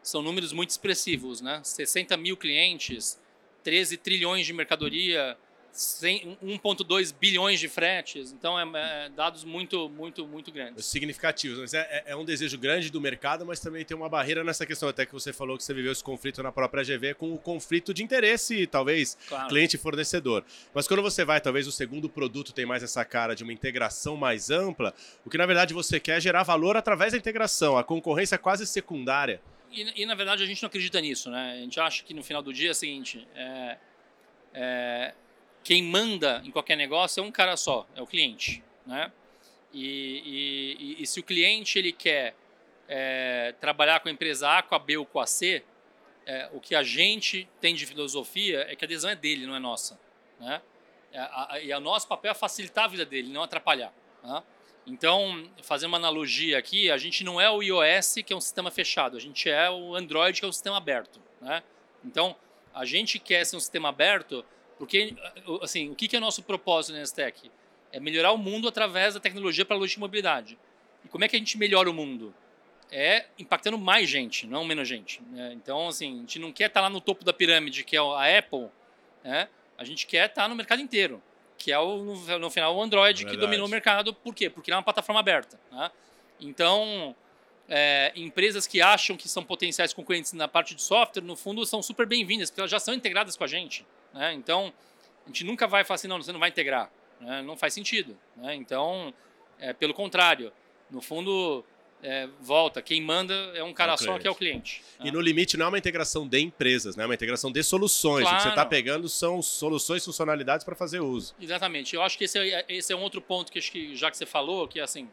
são 0.08 0.22
números 0.22 0.54
muito 0.54 0.70
expressivos, 0.70 1.42
né? 1.42 1.60
60 1.64 2.16
mil 2.16 2.38
clientes, 2.38 3.20
13 3.64 3.98
trilhões 3.98 4.46
de 4.46 4.54
mercadoria, 4.54 5.38
1,2 5.74 7.14
bilhões 7.14 7.60
de 7.60 7.68
fretes. 7.68 8.32
Então, 8.32 8.58
é, 8.58 8.66
é, 9.06 9.10
dados 9.10 9.44
muito, 9.44 9.90
muito, 9.90 10.26
muito 10.26 10.50
grandes. 10.50 10.86
Significativos. 10.86 11.60
Mas 11.60 11.74
é, 11.74 11.82
é, 11.82 12.04
é, 12.12 12.16
um 12.16 12.24
desejo 12.24 12.58
grande 12.58 12.90
do 12.90 13.02
mercado, 13.02 13.46
mas 13.46 13.60
também 13.60 13.84
tem 13.84 13.98
uma 13.98 14.08
barreira 14.08 14.46
nessa 14.46 14.66
questão. 14.66 14.88
Até 14.88 15.06
que 15.06 15.12
você 15.12 15.34
falou 15.34 15.58
que 15.58 15.64
você 15.64 15.74
viveu 15.74 15.92
esse 15.92 16.04
conflito 16.04 16.42
na 16.42 16.54
própria 16.54 16.86
GV 16.86 17.14
com 17.16 17.34
o 17.34 17.38
conflito 17.38 17.94
de 17.94 18.02
interesse, 18.02 18.66
talvez, 18.66 19.18
claro. 19.28 19.50
cliente 19.50 19.76
e 19.76 19.80
fornecedor. 19.80 20.46
Mas 20.74 20.88
quando 20.88 21.04
você 21.04 21.26
vai, 21.26 21.42
talvez 21.42 21.68
o 21.68 21.72
segundo 21.72 22.08
produto 22.08 22.54
tem 22.54 22.66
mais 22.66 22.82
essa 22.82 23.04
cara 23.04 23.36
de 23.36 23.44
uma 23.44 23.52
integração 23.52 24.16
mais 24.16 24.50
ampla, 24.50 24.94
o 25.26 25.30
que 25.30 25.38
na 25.38 25.46
verdade 25.46 25.74
você 25.74 26.00
quer 26.00 26.18
é 26.18 26.22
gerar 26.22 26.44
valor 26.44 26.78
através 26.78 27.12
da 27.12 27.18
integração. 27.18 27.78
A 27.78 27.84
concorrência 27.84 28.36
é 28.36 28.38
quase 28.38 28.66
secundária. 28.66 29.42
E, 29.72 30.02
e, 30.02 30.06
na 30.06 30.16
verdade 30.16 30.44
a 30.44 30.46
gente 30.46 30.62
não 30.62 30.68
acredita 30.68 31.00
nisso, 31.02 31.30
né? 31.30 31.54
A 31.54 31.62
gente 31.62 31.80
acha 31.80 32.04
que 32.04 32.14
no 32.14 32.24
final 32.24 32.42
do 32.42 32.54
dia 32.54 32.70
é 32.70 32.72
o 32.72 32.76
seguinte: 32.76 33.28
é, 33.36 33.78
é, 34.54 35.14
quem 35.64 35.84
manda 35.84 36.42
em 36.46 36.52
qualquer 36.52 36.76
negócio 36.76 37.22
é 37.22 37.24
um 37.24 37.32
cara 37.32 37.58
só, 37.58 37.88
é 37.96 38.02
o 38.02 38.08
cliente, 38.08 38.64
né? 38.86 39.12
E, 39.74 40.98
e, 40.98 41.04
e 41.04 41.08
se 41.08 41.20
o 41.20 41.24
cliente 41.24 41.78
ele 41.78 41.92
quer 41.92 42.36
é, 42.88 43.54
trabalhar 43.60 44.00
com 44.00 44.08
a 44.08 44.12
empresa 44.12 44.50
A, 44.50 44.64
com 44.64 44.74
a 44.74 44.80
B 44.80 44.98
ou 44.98 45.06
com 45.06 45.20
a 45.20 45.28
C, 45.28 45.64
é, 46.26 46.50
o 46.54 46.60
que 46.60 46.74
a 46.74 46.84
gente 46.84 47.48
tem 47.60 47.76
de 47.76 47.86
filosofia 47.86 48.66
é 48.70 48.76
que 48.76 48.86
a 48.86 48.88
adesão 48.88 49.10
é 49.10 49.16
dele, 49.16 49.46
não 49.46 49.56
é 49.56 49.60
nossa, 49.60 50.00
né? 50.40 50.62
É, 51.12 51.66
e 51.66 51.74
o 51.74 51.80
nosso 51.80 52.08
papel 52.08 52.32
é 52.32 52.36
facilitar 52.36 52.86
a 52.86 52.88
vida 52.88 53.06
dele, 53.06 53.30
não 53.30 53.44
atrapalhar. 53.44 53.94
Né? 54.24 54.44
Então, 54.88 55.44
fazendo 55.62 55.90
uma 55.90 55.98
analogia 55.98 56.58
aqui, 56.58 56.90
a 56.90 56.98
gente 56.98 57.22
não 57.22 57.42
é 57.42 57.50
o 57.50 57.62
iOS, 57.62 58.16
que 58.26 58.32
é 58.32 58.36
um 58.36 58.42
sistema 58.42 58.72
fechado, 58.72 59.18
a 59.18 59.20
gente 59.20 59.50
é 59.50 59.70
o 59.70 59.94
Android, 59.96 60.40
que 60.40 60.46
é 60.46 60.48
um 60.48 60.52
sistema 60.52 60.78
aberto. 60.78 61.20
Né? 61.42 61.62
Então, 62.06 62.34
a 62.74 62.86
gente 62.86 63.20
quer 63.20 63.46
ser 63.46 63.58
um 63.58 63.60
sistema 63.60 63.90
aberto 63.90 64.46
porque, 64.78 65.14
assim, 65.62 65.90
o 65.90 65.96
que 65.96 66.16
é 66.16 66.20
o 66.20 66.22
nosso 66.22 66.42
propósito 66.42 66.94
na 66.94 67.00
Nestec? 67.00 67.52
É 67.92 68.00
melhorar 68.00 68.32
o 68.32 68.38
mundo 68.38 68.68
através 68.68 69.16
da 69.16 69.20
tecnologia 69.20 69.66
para 69.66 69.76
a 69.76 69.80
logística 69.80 70.00
e 70.00 70.02
mobilidade. 70.02 70.58
E 71.04 71.08
como 71.10 71.24
é 71.24 71.28
que 71.28 71.36
a 71.36 71.40
gente 71.40 71.58
melhora 71.58 71.90
o 71.90 71.94
mundo? 71.94 72.34
É 72.90 73.26
impactando 73.38 73.78
mais 73.78 74.08
gente, 74.08 74.48
não 74.48 74.64
menos 74.64 74.88
gente. 74.88 75.22
Né? 75.32 75.52
Então, 75.54 75.90
assim, 75.90 76.16
a 76.16 76.20
gente 76.20 76.40
não 76.40 76.54
quer 76.54 76.68
estar 76.68 76.80
lá 76.80 76.90
no 76.90 77.02
topo 77.02 77.26
da 77.26 77.34
pirâmide, 77.34 77.84
que 77.84 77.98
é 77.98 78.00
a 78.00 78.38
Apple, 78.38 78.68
né? 79.24 79.50
a 79.78 79.84
gente 79.84 80.08
quer 80.08 80.30
estar 80.30 80.48
no 80.48 80.56
mercado 80.56 80.82
inteiro 80.82 81.22
que 81.58 81.72
é 81.72 81.80
o, 81.80 82.04
no, 82.40 82.50
final 82.50 82.76
o 82.76 82.82
Android 82.82 83.26
que 83.26 83.36
dominou 83.36 83.68
o 83.68 83.70
mercado. 83.70 84.14
Por 84.14 84.34
quê? 84.34 84.50
Porque 84.50 84.70
ele 84.70 84.76
é 84.76 84.78
uma 84.78 84.84
plataforma 84.84 85.20
aberta. 85.20 85.60
Né? 85.72 85.92
Então, 86.40 87.16
é, 87.68 88.12
empresas 88.16 88.68
que 88.68 88.82
acham 88.82 89.18
que 89.18 89.28
são 89.28 89.44
potenciais 89.44 89.94
concorrentes 89.94 90.34
na 90.34 90.48
parte 90.48 90.76
de 90.76 90.82
software, 90.82 91.24
no 91.24 91.36
fundo, 91.36 91.66
são 91.66 91.82
super 91.82 92.06
bem-vindas, 92.06 92.50
porque 92.50 92.62
elas 92.62 92.72
já 92.72 92.80
são 92.80 92.94
integradas 92.94 93.36
com 93.36 93.44
a 93.44 93.48
gente. 93.48 93.86
Né? 94.14 94.34
Então, 94.34 94.74
a 95.26 95.28
gente 95.28 95.44
nunca 95.44 95.68
vai 95.68 95.84
falar 95.84 95.96
assim, 95.96 96.08
não, 96.08 96.22
você 96.22 96.32
não 96.32 96.40
vai 96.40 96.50
integrar. 96.50 96.90
Né? 97.20 97.42
Não 97.42 97.58
faz 97.58 97.74
sentido. 97.74 98.18
Né? 98.36 98.56
Então, 98.56 99.14
é, 99.60 99.74
pelo 99.74 99.94
contrário, 99.94 100.52
no 100.90 101.02
fundo, 101.02 101.66
é, 102.02 102.28
volta. 102.40 102.82
Quem 102.82 103.02
manda 103.02 103.34
é 103.56 103.64
um 103.64 103.74
cara 103.74 103.94
é 103.94 103.98
só 103.98 104.20
que 104.20 104.28
é 104.28 104.32
o 104.32 104.36
cliente. 104.36 104.84
E 105.04 105.12
no 105.12 105.20
limite 105.20 105.58
não 105.58 105.66
é 105.66 105.70
uma 105.70 105.78
integração 105.78 106.28
de 106.28 106.40
empresas, 106.40 106.96
né? 106.96 107.04
É 107.04 107.08
uma 107.08 107.14
integração 107.14 107.52
de 107.52 107.64
soluções. 107.64 108.24
Claro. 108.24 108.36
O 108.36 108.38
que 108.38 108.44
você 108.44 108.50
está 108.50 108.66
pegando 108.66 109.10
são 109.10 109.42
soluções, 109.42 110.06
funcionalidades 110.06 110.64
para 110.64 110.76
fazer 110.76 111.00
uso. 111.00 111.36
Exatamente. 111.40 111.96
Eu 111.96 112.02
acho 112.02 112.18
que 112.18 112.26
esse 112.26 112.38
é, 112.38 112.66
esse 112.70 112.94
é 112.94 112.96
um 112.96 113.02
outro 113.02 113.22
ponto 113.22 113.52
que, 113.52 113.60
acho 113.60 113.72
que 113.72 113.96
já 113.96 114.12
que 114.12 114.18
você 114.18 114.26
falou, 114.26 114.68
que 114.68 114.80
é 114.80 114.84
assim, 114.84 115.10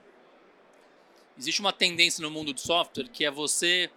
existe 1.38 1.60
uma 1.60 1.72
tendência 1.72 2.22
no 2.22 2.30
mundo 2.30 2.52
de 2.52 2.60
software 2.60 3.08
que 3.08 3.24
é 3.24 3.30
você 3.30 3.90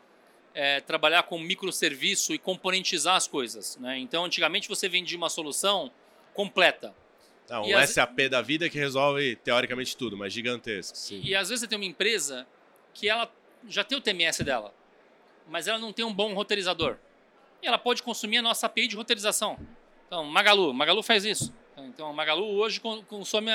é, 0.54 0.82
trabalhar 0.82 1.24
com 1.24 1.38
microserviço 1.38 2.34
e 2.34 2.38
componentizar 2.38 3.16
as 3.16 3.28
coisas. 3.28 3.78
Né? 3.78 4.00
Então, 4.00 4.26
antigamente 4.26 4.68
você 4.68 4.88
vendia 4.90 5.18
uma 5.18 5.30
solução 5.30 5.92
completa. 6.34 6.96
Não, 7.50 7.64
um 7.64 7.78
as... 7.78 7.92
SAP 7.92 8.28
da 8.30 8.42
vida 8.42 8.70
que 8.70 8.78
resolve 8.78 9.36
teoricamente 9.38 9.96
tudo, 9.96 10.18
mas 10.18 10.34
gigantesco. 10.34 10.98
Sim. 10.98 11.22
E, 11.24 11.30
e 11.30 11.36
às 11.36 11.50
vezes 11.50 11.62
você 11.62 11.68
tem 11.68 11.78
uma 11.78 11.86
empresa 11.86 12.46
que 12.98 13.08
ela 13.08 13.32
já 13.68 13.84
tem 13.84 13.96
o 13.96 14.02
TMS 14.02 14.44
dela, 14.44 14.74
mas 15.48 15.68
ela 15.68 15.78
não 15.78 15.94
tem 15.94 16.04
um 16.04 16.14
bom 16.14 16.34
roteirizador. 16.34 16.98
E 17.62 17.68
ela 17.68 17.78
pode 17.78 18.02
consumir 18.02 18.38
a 18.38 18.42
nossa 18.42 18.66
API 18.66 18.88
de 18.88 18.96
roteirização. 18.96 19.58
Então, 20.08 20.24
Magalu, 20.26 20.74
Magalu 20.74 21.04
faz 21.04 21.24
isso. 21.24 21.54
Então, 21.78 22.12
Magalu 22.12 22.56
hoje 22.56 22.80
consome 22.80 23.52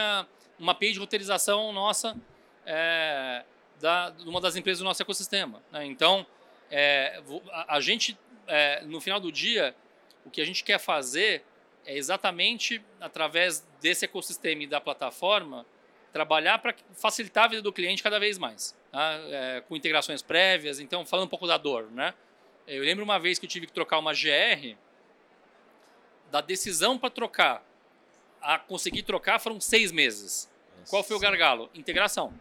uma 0.59 0.73
API 0.73 0.93
de 0.93 1.01
roteirização 1.01 1.73
nossa 1.73 2.17
é, 2.65 3.45
da, 3.81 4.15
uma 4.25 4.41
das 4.41 4.55
empresas 4.55 4.79
do 4.79 4.85
nosso 4.85 5.03
ecossistema. 5.03 5.61
Né? 5.73 5.87
Então, 5.87 6.25
é, 6.71 7.21
a, 7.51 7.77
a, 7.77 7.81
gente, 7.81 8.17
é, 8.47 8.83
no 8.85 9.01
final 9.01 9.19
do 9.19 9.33
dia, 9.33 9.75
o 10.25 10.31
que 10.31 10.41
a 10.41 10.45
gente 10.45 10.63
quer 10.63 10.79
fazer 10.79 11.45
é 11.85 11.97
exatamente 11.97 12.81
através 13.01 13.67
desse 13.81 14.05
ecossistema 14.05 14.63
e 14.63 14.67
da 14.69 14.81
plataforma 14.81 15.67
trabalhar 16.13 16.59
para 16.59 16.75
facilitar 16.95 17.45
a 17.45 17.49
vida 17.49 17.63
do 17.63 17.73
cliente 17.73 18.03
cada 18.05 18.21
vez 18.21 18.39
mais, 18.39 18.77
tá? 18.93 19.15
é, 19.31 19.63
com 19.63 19.75
integrações 19.75 20.23
prévias. 20.23 20.79
Então, 20.79 21.05
falando 21.05 21.27
um 21.27 21.31
pouco 21.31 21.47
da 21.47 21.57
dor, 21.57 21.91
né? 21.91 22.15
Eu 22.67 22.85
lembro 22.85 23.03
uma 23.03 23.19
vez 23.19 23.39
que 23.39 23.47
eu 23.47 23.51
tive 23.51 23.67
que 23.67 23.73
trocar 23.73 23.99
uma 23.99 24.13
GR, 24.13 24.77
da 26.31 26.41
decisão 26.41 26.97
para 26.97 27.11
trocar 27.11 27.65
a 28.41 28.59
conseguir 28.59 29.03
trocar 29.03 29.39
foram 29.39 29.61
seis 29.61 29.93
meses. 29.93 30.51
Nossa. 30.79 30.91
Qual 30.91 31.05
foi 31.05 31.17
o 31.17 31.21
gargalo? 31.21 31.71
Integração. 31.75 32.33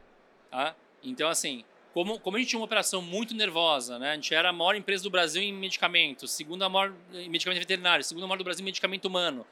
Tá? 0.49 0.75
Então, 1.03 1.29
assim, 1.29 1.63
como, 1.93 2.19
como 2.19 2.37
a 2.37 2.39
gente 2.39 2.49
tinha 2.49 2.59
uma 2.59 2.65
operação 2.65 3.01
muito 3.01 3.35
nervosa, 3.35 3.99
né? 3.99 4.11
A 4.11 4.15
gente 4.15 4.33
era 4.33 4.49
a 4.49 4.53
maior 4.53 4.75
empresa 4.75 5.03
do 5.03 5.09
Brasil 5.09 5.41
em 5.41 5.53
medicamentos, 5.53 6.31
segunda 6.31 6.67
maior 6.67 6.93
em 7.13 7.29
medicamento 7.29 7.59
veterinário, 7.59 8.03
segunda 8.03 8.25
maior 8.25 8.37
do 8.37 8.43
Brasil 8.43 8.63
em 8.63 8.65
medicamento 8.65 9.05
humano. 9.05 9.45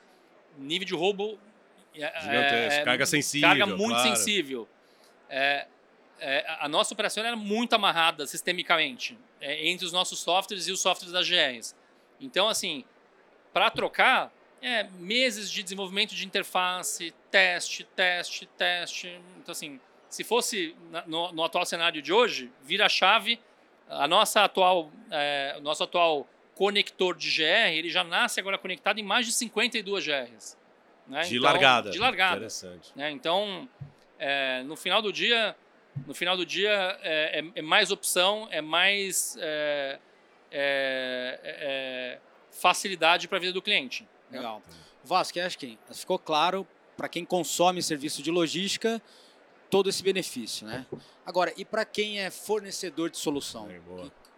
Nível 0.58 0.88
de 0.88 0.96
roubo 0.96 1.40
é, 1.94 2.04
é, 2.04 2.80
é, 2.80 2.84
carga 2.84 3.06
sensível. 3.06 3.48
Carga 3.48 3.66
muito 3.66 3.90
claro. 3.90 4.16
sensível. 4.16 4.68
É, 5.30 5.68
é, 6.20 6.46
a 6.60 6.68
nossa 6.68 6.94
operação 6.94 7.24
era 7.24 7.36
muito 7.36 7.74
amarrada 7.74 8.26
sistemicamente 8.28 9.18
é, 9.40 9.68
entre 9.68 9.86
os 9.86 9.92
nossos 9.92 10.20
softwares 10.20 10.68
e 10.68 10.72
os 10.72 10.82
softwares 10.82 11.12
das 11.12 11.28
GRs. 11.28 11.76
Então, 12.20 12.48
assim, 12.48 12.84
para 13.54 13.70
trocar, 13.70 14.32
é 14.62 14.84
meses 14.84 15.50
de 15.50 15.64
desenvolvimento 15.64 16.14
de 16.14 16.26
interface, 16.26 17.14
teste, 17.32 17.84
teste, 17.96 18.46
teste. 18.58 19.22
Então, 19.38 19.52
assim, 19.52 19.80
se 20.10 20.24
fosse 20.24 20.76
no, 21.08 21.32
no 21.32 21.44
atual 21.44 21.66
cenário 21.66 22.02
de 22.02 22.12
hoje, 22.12 22.52
vira 22.62 22.86
a 22.86 22.90
chave, 22.90 23.40
a 23.88 24.08
nossa 24.08 24.44
atual, 24.44 24.92
é, 25.10 25.56
o 25.58 25.62
nosso 25.62 25.84
atual 25.84 26.28
conector 26.56 27.16
de 27.16 27.30
GR, 27.30 27.72
ele 27.72 27.90
já 27.90 28.04
nasce 28.04 28.40
agora 28.40 28.58
conectado 28.58 29.00
em 29.00 29.04
mais 29.04 29.26
de 29.26 29.32
52 29.32 30.06
GRs. 30.06 30.58
Né? 31.08 31.22
De 31.22 31.38
então, 31.38 31.50
largada. 31.50 31.90
De 31.90 31.98
largada. 31.98 32.36
Interessante. 32.36 32.92
Né? 32.96 33.10
Então, 33.12 33.68
é, 34.20 34.62
no 34.64 34.76
final 34.76 35.02
do 35.02 35.12
dia, 35.12 35.56
no 36.06 36.14
final 36.14 36.36
do 36.38 36.46
dia 36.46 36.70
é, 37.02 37.40
é, 37.40 37.52
é 37.56 37.62
mais 37.62 37.92
opção, 37.92 38.48
é 38.52 38.62
mais 38.62 39.38
é, 39.40 40.00
é, 40.52 42.20
facilidade 42.52 43.28
para 43.28 43.38
a 43.38 43.42
vida 43.42 43.54
do 43.54 43.62
cliente. 43.62 44.08
Né? 44.30 44.40
Legal. 44.40 44.62
Vasco, 45.04 45.40
acho 45.40 45.58
que 45.58 45.78
ficou 45.94 46.20
claro 46.20 46.68
para 46.98 47.08
quem 47.08 47.24
consome 47.24 47.82
serviço 47.82 48.22
de 48.22 48.30
logística 48.30 49.02
todo 49.70 49.90
esse 49.90 50.04
benefício, 50.04 50.68
né? 50.68 50.86
Agora, 51.26 51.54
e 51.56 51.64
para 51.64 51.86
quem 51.86 52.20
é 52.20 52.30
fornecedor 52.32 53.10
de 53.10 53.18
solução? 53.18 53.70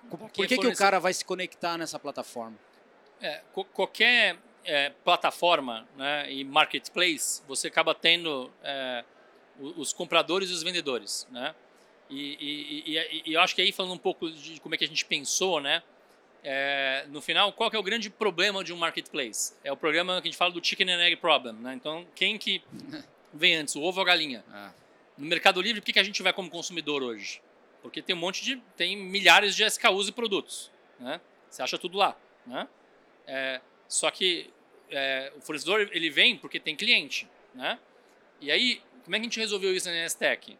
Por 0.09 0.29
que, 0.29 0.45
que, 0.45 0.57
que 0.57 0.67
o 0.67 0.75
cara 0.75 0.99
vai 0.99 1.13
se 1.13 1.23
conectar 1.23 1.77
nessa 1.77 1.97
plataforma? 1.97 2.57
É, 3.21 3.41
qualquer 3.73 4.37
é, 4.63 4.89
plataforma 5.03 5.87
né, 5.95 6.31
e 6.31 6.43
marketplace, 6.43 7.41
você 7.47 7.67
acaba 7.67 7.95
tendo 7.95 8.51
é, 8.61 9.05
os 9.59 9.93
compradores 9.93 10.49
e 10.49 10.53
os 10.53 10.63
vendedores, 10.63 11.27
né? 11.31 11.55
E, 12.09 12.37
e, 12.39 12.97
e, 12.97 13.23
e, 13.25 13.33
eu 13.33 13.39
acho 13.39 13.55
que 13.55 13.61
aí 13.61 13.71
falando 13.71 13.93
um 13.93 13.97
pouco 13.97 14.29
de 14.29 14.59
como 14.59 14.75
é 14.75 14.77
que 14.77 14.83
a 14.83 14.87
gente 14.87 15.05
pensou, 15.05 15.61
né? 15.61 15.81
É, 16.43 17.05
no 17.09 17.21
final, 17.21 17.53
qual 17.53 17.69
é 17.71 17.77
o 17.77 17.83
grande 17.83 18.09
problema 18.09 18.63
de 18.63 18.73
um 18.73 18.77
marketplace? 18.77 19.53
É 19.63 19.71
o 19.71 19.77
problema 19.77 20.21
que 20.21 20.27
a 20.27 20.31
gente 20.31 20.37
fala 20.37 20.51
do 20.51 20.65
chicken 20.65 20.91
and 20.91 21.01
egg 21.03 21.15
problem, 21.17 21.53
né? 21.53 21.73
Então, 21.73 22.05
quem 22.15 22.37
que 22.37 22.61
vem 23.33 23.55
antes, 23.55 23.75
o 23.75 23.81
ovo 23.81 23.99
ou 23.99 24.03
a 24.03 24.07
galinha? 24.07 24.43
Ah. 24.51 24.71
No 25.17 25.27
Mercado 25.27 25.61
Livre, 25.61 25.81
por 25.81 25.85
que, 25.85 25.93
que 25.93 25.99
a 25.99 26.03
gente 26.03 26.21
vai 26.23 26.33
como 26.33 26.49
consumidor 26.49 27.03
hoje? 27.03 27.41
Porque 27.81 28.01
tem 28.01 28.15
um 28.15 28.19
monte 28.19 28.43
de, 28.43 28.57
tem 28.75 28.97
milhares 28.97 29.55
de 29.55 29.63
SKUs 29.63 30.07
e 30.07 30.11
produtos, 30.11 30.71
né? 30.99 31.21
Você 31.49 31.61
acha 31.61 31.77
tudo 31.77 31.97
lá, 31.97 32.17
né? 32.45 32.67
É, 33.27 33.61
só 33.87 34.09
que 34.09 34.49
é, 34.89 35.31
o 35.37 35.41
fornecedor 35.41 35.89
ele 35.91 36.09
vem 36.09 36.37
porque 36.37 36.59
tem 36.59 36.75
cliente, 36.75 37.27
né? 37.53 37.79
E 38.39 38.51
aí, 38.51 38.81
como 39.03 39.15
é 39.15 39.19
que 39.19 39.25
a 39.25 39.29
gente 39.29 39.39
resolveu 39.39 39.75
isso 39.75 39.87
na 39.87 39.95
NSTech? 39.95 40.57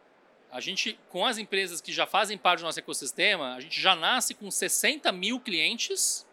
A 0.50 0.60
gente, 0.60 0.98
com 1.08 1.24
as 1.24 1.38
empresas 1.38 1.80
que 1.80 1.92
já 1.92 2.06
fazem 2.06 2.36
parte 2.36 2.60
do 2.60 2.64
nosso 2.64 2.78
ecossistema, 2.78 3.54
a 3.54 3.60
gente 3.60 3.80
já 3.80 3.96
nasce 3.96 4.34
com 4.34 4.50
60 4.50 5.10
mil 5.10 5.40
clientes 5.40 6.26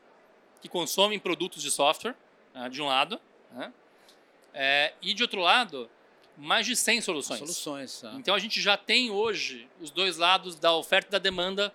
que 0.61 0.67
consomem 0.67 1.17
produtos 1.17 1.63
de 1.63 1.71
software, 1.71 2.15
né, 2.53 2.67
de 2.67 2.81
um 2.81 2.87
lado, 2.87 3.19
né? 3.51 3.71
é, 4.53 4.93
e 5.01 5.13
de 5.13 5.23
outro 5.23 5.39
lado, 5.39 5.89
mais 6.35 6.65
de 6.65 6.75
100 6.75 7.01
soluções. 7.01 7.39
Soluções. 7.39 8.01
Tá. 8.01 8.13
Então 8.15 8.35
a 8.35 8.39
gente 8.39 8.61
já 8.61 8.75
tem 8.75 9.09
hoje 9.09 9.69
os 9.79 9.89
dois 9.91 10.17
lados 10.17 10.59
da 10.59 10.73
oferta 10.73 11.07
e 11.07 11.11
da 11.11 11.19
demanda 11.19 11.73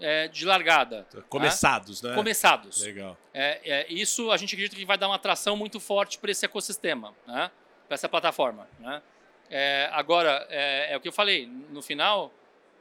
é, 0.00 0.28
de 0.28 0.44
largada. 0.44 1.06
Tá? 1.10 1.22
Começados, 1.22 2.00
tá? 2.00 2.08
né? 2.08 2.14
Começados. 2.14 2.82
Legal. 2.82 3.16
É, 3.32 3.60
é, 3.64 3.92
isso 3.92 4.30
a 4.30 4.36
gente 4.36 4.54
acredita 4.54 4.76
que 4.76 4.84
vai 4.84 4.98
dar 4.98 5.08
uma 5.08 5.16
atração 5.16 5.56
muito 5.56 5.78
forte 5.78 6.18
para 6.18 6.30
esse 6.30 6.44
ecossistema, 6.44 7.14
né? 7.26 7.50
para 7.86 7.94
essa 7.94 8.08
plataforma. 8.08 8.68
Né? 8.78 9.02
É, 9.50 9.88
agora, 9.92 10.46
é, 10.50 10.92
é, 10.92 10.96
o 10.96 11.00
que 11.00 11.08
eu 11.08 11.12
falei, 11.12 11.46
no 11.70 11.82
final, 11.82 12.32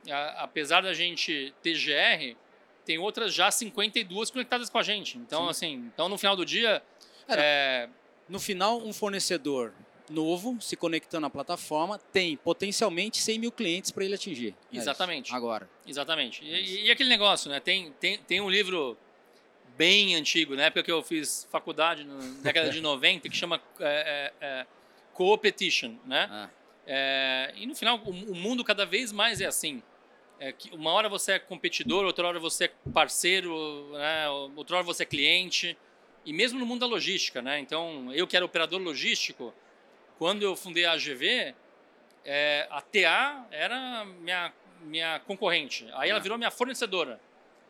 a, 0.10 0.44
apesar 0.44 0.82
da 0.82 0.94
gente 0.94 1.54
ter 1.62 1.74
GR, 1.74 2.38
tem 2.86 2.98
outras 2.98 3.34
já 3.34 3.52
52 3.52 4.32
conectadas 4.32 4.70
com 4.70 4.78
a 4.78 4.84
gente. 4.84 5.18
Então, 5.18 5.44
Sim. 5.44 5.50
assim, 5.50 5.74
então 5.94 6.10
no 6.10 6.18
final 6.18 6.36
do 6.36 6.46
dia. 6.46 6.82
É, 7.28 7.88
no 8.28 8.40
final, 8.40 8.80
um 8.80 8.92
fornecedor 8.92 9.74
novo 10.10 10.58
se 10.62 10.76
conectando 10.76 11.26
à 11.26 11.30
plataforma 11.30 11.98
tem 12.12 12.36
potencialmente 12.36 13.18
100 13.18 13.40
mil 13.40 13.52
clientes 13.52 13.92
para 13.92 14.04
ele 14.04 14.14
atingir. 14.14 14.54
É 14.72 14.78
Exatamente. 14.78 15.28
Isso. 15.28 15.36
Agora. 15.36 15.70
Exatamente. 15.88 16.44
E, 16.44 16.86
e, 16.86 16.92
aquele 16.92 17.10
negócio, 17.10 17.50
né? 17.50 17.60
Tem, 17.60 17.92
tem, 18.00 18.18
tem 18.18 18.42
um 18.42 18.50
livro 18.50 18.98
bem 19.78 20.16
antigo, 20.16 20.56
na 20.56 20.64
época 20.64 20.84
que 20.84 20.92
eu 20.92 21.02
fiz 21.02 21.48
faculdade, 21.52 22.04
na 22.04 22.16
década 22.42 22.70
de 22.70 22.80
90, 22.82 23.30
que 23.30 23.36
chama 23.36 23.60
Co-Petition, 25.14 25.96
né? 26.06 26.28
Ah. 26.30 26.50
É, 26.86 27.54
e 27.56 27.66
no 27.66 27.76
final, 27.76 27.98
o, 28.00 28.10
o, 28.10 28.36
mundo 28.36 28.64
cada 28.64 28.86
vez 28.86 29.12
mais 29.12 29.40
é 29.40 29.46
assim. 29.46 29.82
É 30.40 30.52
que 30.52 30.74
uma 30.76 30.92
hora 30.92 31.08
você 31.08 31.34
é 31.34 31.40
competidor, 31.40 32.04
outra 32.04 32.28
hora 32.28 32.40
você 32.40 32.66
é 32.66 32.72
parceiro, 32.92 33.92
né? 33.94 34.28
outra 34.56 34.78
hora 34.78 34.86
você 34.86 35.04
é 35.04 35.06
cliente. 35.06 35.78
E 36.26 36.34
mesmo 36.34 36.60
no 36.60 36.66
mundo 36.66 36.82
da 36.82 36.86
logística, 36.86 37.42
né? 37.42 37.60
Então, 37.60 38.12
eu 38.14 38.26
que 38.26 38.36
era 38.36 38.46
operador 38.46 38.82
logístico, 38.82 39.54
quando 40.18 40.44
eu 40.44 40.56
fundei 40.56 40.86
a 40.86 40.94
AGV, 40.94 41.54
é, 42.26 42.68
a 42.70 42.82
TA 42.82 43.46
era 43.52 44.06
minha, 44.06 44.54
minha 44.82 45.20
concorrente. 45.22 45.88
Aí 45.94 46.10
ela 46.10 46.20
ah. 46.20 46.22
virou 46.22 46.38
minha 46.38 46.52
fornecedora. 46.52 47.20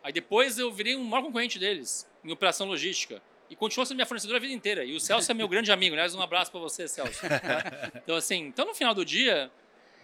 Aí 0.04 0.12
depois 0.12 0.58
eu 0.58 0.72
virei 0.72 0.96
um 0.96 1.04
maior 1.04 1.24
concorrente 1.24 1.58
deles 1.58 2.10
em 2.24 2.32
operação 2.32 2.68
logística. 2.68 3.22
E 3.54 3.56
continuou 3.56 3.86
sendo 3.86 3.98
minha 3.98 4.06
fornecedora 4.08 4.40
a 4.40 4.42
vida 4.42 4.52
inteira. 4.52 4.84
E 4.84 4.96
o 4.96 5.00
Celso 5.00 5.30
é 5.30 5.36
meu 5.36 5.48
grande 5.48 5.72
amigo. 5.72 5.94
Aliás, 5.94 6.16
um 6.16 6.22
abraço 6.24 6.50
para 6.50 6.60
você, 6.60 6.88
Celso. 6.88 7.22
Então, 8.04 8.16
assim, 8.16 8.48
então 8.48 8.66
no 8.66 8.74
final 8.74 8.96
do 8.96 9.06
dia, 9.06 9.52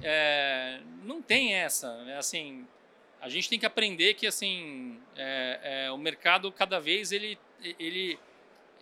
é, 0.04 0.80
não 1.04 1.20
tem 1.20 1.56
essa. 1.56 1.88
É 2.08 2.18
assim, 2.18 2.68
a 3.20 3.28
gente 3.28 3.50
tem 3.50 3.58
que 3.58 3.66
aprender 3.66 4.14
que 4.14 4.28
assim, 4.28 5.00
é, 5.18 5.88
é, 5.88 5.92
o 5.92 5.98
mercado 5.98 6.52
cada 6.52 6.80
vez 6.80 7.12
ele, 7.12 7.40
ele, 7.80 8.20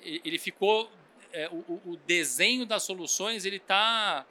ele 0.03 0.37
ficou 0.37 0.91
é, 1.31 1.47
o, 1.47 1.81
o, 1.85 1.97
desenho 2.05 2.65
das 2.65 2.83
soluções 2.83 3.45
ele 3.45 3.55
está 3.55 4.25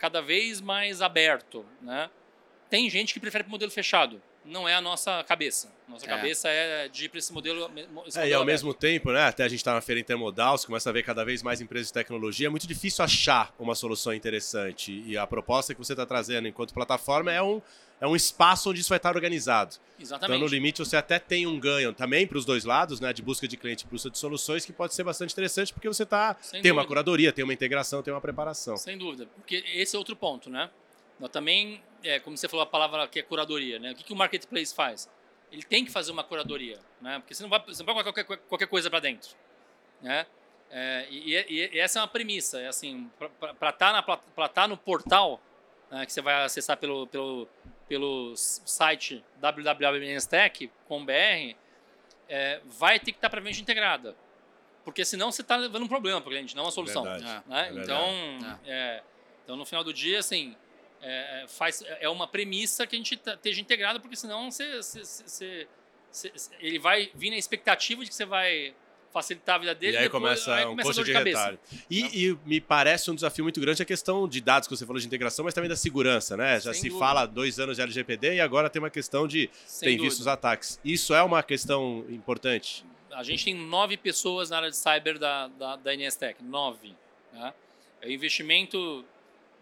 cada 0.00 0.20
vez 0.20 0.60
mais 0.60 1.00
aberto, 1.00 1.64
né? 1.80 2.10
Tem 2.68 2.90
gente 2.90 3.14
que 3.14 3.20
prefere 3.20 3.46
o 3.46 3.50
modelo 3.50 3.70
fechado, 3.70 4.20
não 4.46 4.68
é 4.68 4.74
a 4.74 4.80
nossa 4.80 5.22
cabeça. 5.24 5.72
Nossa 5.88 6.04
é. 6.04 6.08
cabeça 6.08 6.48
é 6.48 6.88
de 6.88 7.04
ir 7.04 7.08
para 7.08 7.18
esse 7.18 7.32
modelo. 7.32 7.70
Esse 8.06 8.18
é, 8.18 8.22
modelo 8.22 8.28
e 8.28 8.34
ao 8.34 8.42
aberto. 8.42 8.46
mesmo 8.46 8.74
tempo, 8.74 9.12
né? 9.12 9.24
Até 9.24 9.44
a 9.44 9.48
gente 9.48 9.58
está 9.58 9.74
na 9.74 9.80
feira 9.80 10.00
intermodal, 10.00 10.56
você 10.56 10.66
começa 10.66 10.88
a 10.88 10.92
ver 10.92 11.02
cada 11.02 11.24
vez 11.24 11.42
mais 11.42 11.60
empresas 11.60 11.88
de 11.88 11.92
tecnologia. 11.92 12.46
É 12.46 12.50
muito 12.50 12.66
difícil 12.66 13.04
achar 13.04 13.54
uma 13.58 13.74
solução 13.74 14.14
interessante. 14.14 15.02
E 15.06 15.16
a 15.16 15.26
proposta 15.26 15.74
que 15.74 15.78
você 15.78 15.92
está 15.92 16.06
trazendo 16.06 16.48
enquanto 16.48 16.72
plataforma 16.72 17.32
é 17.32 17.42
um, 17.42 17.60
é 18.00 18.06
um 18.06 18.16
espaço 18.16 18.70
onde 18.70 18.80
isso 18.80 18.88
vai 18.88 18.98
estar 18.98 19.14
organizado. 19.14 19.76
Exatamente. 19.98 20.36
Então, 20.36 20.38
no 20.38 20.52
limite, 20.52 20.78
você 20.78 20.96
até 20.96 21.18
tem 21.18 21.46
um 21.46 21.58
ganho 21.58 21.92
também 21.92 22.26
para 22.26 22.38
os 22.38 22.44
dois 22.44 22.64
lados, 22.64 23.00
né? 23.00 23.12
De 23.12 23.22
busca 23.22 23.46
de 23.48 23.56
cliente 23.56 23.84
e 23.84 23.88
busca 23.88 24.10
de 24.10 24.18
soluções, 24.18 24.64
que 24.64 24.72
pode 24.72 24.94
ser 24.94 25.04
bastante 25.04 25.32
interessante, 25.32 25.72
porque 25.72 25.88
você 25.88 26.04
tá, 26.04 26.34
tem 26.34 26.60
dúvida. 26.60 26.72
uma 26.74 26.84
curadoria, 26.84 27.32
tem 27.32 27.44
uma 27.44 27.54
integração, 27.54 28.02
tem 28.02 28.12
uma 28.12 28.20
preparação. 28.20 28.76
Sem 28.76 28.98
dúvida. 28.98 29.26
Porque 29.36 29.64
esse 29.74 29.96
é 29.96 29.98
outro 29.98 30.14
ponto, 30.14 30.50
né? 30.50 30.70
Nós 31.18 31.30
também, 31.30 31.80
é, 32.06 32.20
como 32.20 32.36
você 32.36 32.48
falou 32.48 32.62
a 32.62 32.66
palavra 32.66 33.06
que 33.08 33.18
é 33.18 33.22
curadoria, 33.22 33.78
né? 33.78 33.92
O 33.92 33.94
que, 33.94 34.04
que 34.04 34.12
o 34.12 34.16
marketplace 34.16 34.74
faz? 34.74 35.08
Ele 35.50 35.62
tem 35.62 35.84
que 35.84 35.90
fazer 35.90 36.12
uma 36.12 36.24
curadoria, 36.24 36.78
né? 37.00 37.18
Porque 37.18 37.34
você 37.34 37.42
não 37.42 37.50
vai, 37.50 37.60
você 37.60 37.82
não 37.82 37.86
vai 37.86 37.94
colocar 37.94 38.24
qualquer, 38.24 38.36
qualquer 38.48 38.66
coisa 38.66 38.90
para 38.90 39.00
dentro, 39.00 39.30
né? 40.00 40.26
É, 40.70 41.06
e, 41.10 41.34
e, 41.34 41.70
e, 41.74 41.78
essa 41.78 41.98
é 41.98 42.02
uma 42.02 42.08
premissa, 42.08 42.60
é 42.60 42.66
assim, 42.66 43.10
para 43.38 43.70
estar 43.70 44.02
tá, 44.02 44.48
tá 44.48 44.68
no 44.68 44.76
portal, 44.76 45.40
né, 45.90 46.04
que 46.04 46.12
você 46.12 46.20
vai 46.20 46.44
acessar 46.44 46.76
pelo, 46.76 47.06
pelo, 47.06 47.48
pelo 47.88 48.34
site 48.36 49.24
www.nstech.com.br, 49.36 51.56
é, 52.28 52.60
vai 52.64 52.98
ter 52.98 53.12
que 53.12 53.18
estar 53.18 53.28
tá 53.28 53.30
para 53.30 53.40
venda 53.40 53.58
integrada. 53.58 54.16
Porque 54.84 55.04
senão 55.04 55.32
você 55.32 55.42
está 55.42 55.56
levando 55.56 55.84
um 55.84 55.88
problema 55.88 56.20
para 56.20 56.28
o 56.28 56.32
cliente, 56.32 56.54
não 56.54 56.64
uma 56.64 56.70
solução. 56.70 57.02
Verdade, 57.02 57.42
né? 57.46 57.68
é 57.68 57.72
então, 57.72 58.58
é. 58.66 59.02
então, 59.44 59.56
no 59.56 59.64
final 59.64 59.82
do 59.82 59.92
dia, 59.92 60.18
assim, 60.18 60.56
é, 61.06 61.44
é, 61.44 61.46
faz, 61.46 61.84
é 62.00 62.08
uma 62.08 62.26
premissa 62.26 62.84
que 62.84 62.96
a 62.96 62.98
gente 62.98 63.14
esteja 63.14 63.60
integrado, 63.60 64.00
porque 64.00 64.16
senão 64.16 64.50
você, 64.50 64.82
você, 64.82 65.68
você, 66.10 66.32
ele 66.58 66.80
vai 66.80 67.12
vir 67.14 67.30
na 67.30 67.36
expectativa 67.36 68.02
de 68.02 68.10
que 68.10 68.16
você 68.16 68.24
vai 68.24 68.74
facilitar 69.12 69.54
a 69.54 69.58
vida 69.58 69.74
dele. 69.74 69.94
E 69.94 69.98
aí 69.98 70.04
depois, 70.04 70.20
começa 70.20 70.54
aí 70.54 70.64
um 70.66 70.70
começa 70.70 70.92
de, 70.92 71.04
de 71.04 71.12
retalho. 71.12 71.58
E, 71.88 72.26
e, 72.26 72.38
me 72.44 72.60
parece 72.60 73.08
um 73.08 73.14
desafio 73.14 73.44
muito 73.44 73.60
grande 73.60 73.80
a 73.80 73.86
questão 73.86 74.28
de 74.28 74.40
dados 74.40 74.66
que 74.66 74.76
você 74.76 74.84
falou 74.84 75.00
de 75.00 75.06
integração, 75.06 75.44
mas 75.44 75.54
também 75.54 75.70
da 75.70 75.76
segurança, 75.76 76.36
né? 76.36 76.58
Já 76.58 76.72
Sem 76.72 76.82
se 76.82 76.88
dúvida. 76.88 77.06
fala 77.06 77.24
dois 77.24 77.60
anos 77.60 77.76
de 77.76 77.82
LGPD 77.82 78.34
e 78.34 78.40
agora 78.40 78.68
tem 78.68 78.82
uma 78.82 78.90
questão 78.90 79.28
de 79.28 79.48
Sem 79.64 79.90
tem 79.90 79.98
visto 80.04 80.18
os 80.18 80.26
ataques. 80.26 80.80
Isso 80.84 81.14
é 81.14 81.22
uma 81.22 81.40
questão 81.40 82.04
importante. 82.10 82.84
A 83.12 83.22
gente 83.22 83.44
tem 83.44 83.54
nove 83.54 83.96
pessoas 83.96 84.50
na 84.50 84.56
área 84.56 84.70
de 84.70 84.76
cyber 84.76 85.20
da, 85.20 85.46
da, 85.46 85.76
da 85.76 85.94
Inestec, 85.94 86.42
nove. 86.42 86.94
Né? 87.32 87.54
É 88.02 88.12
investimento 88.12 89.04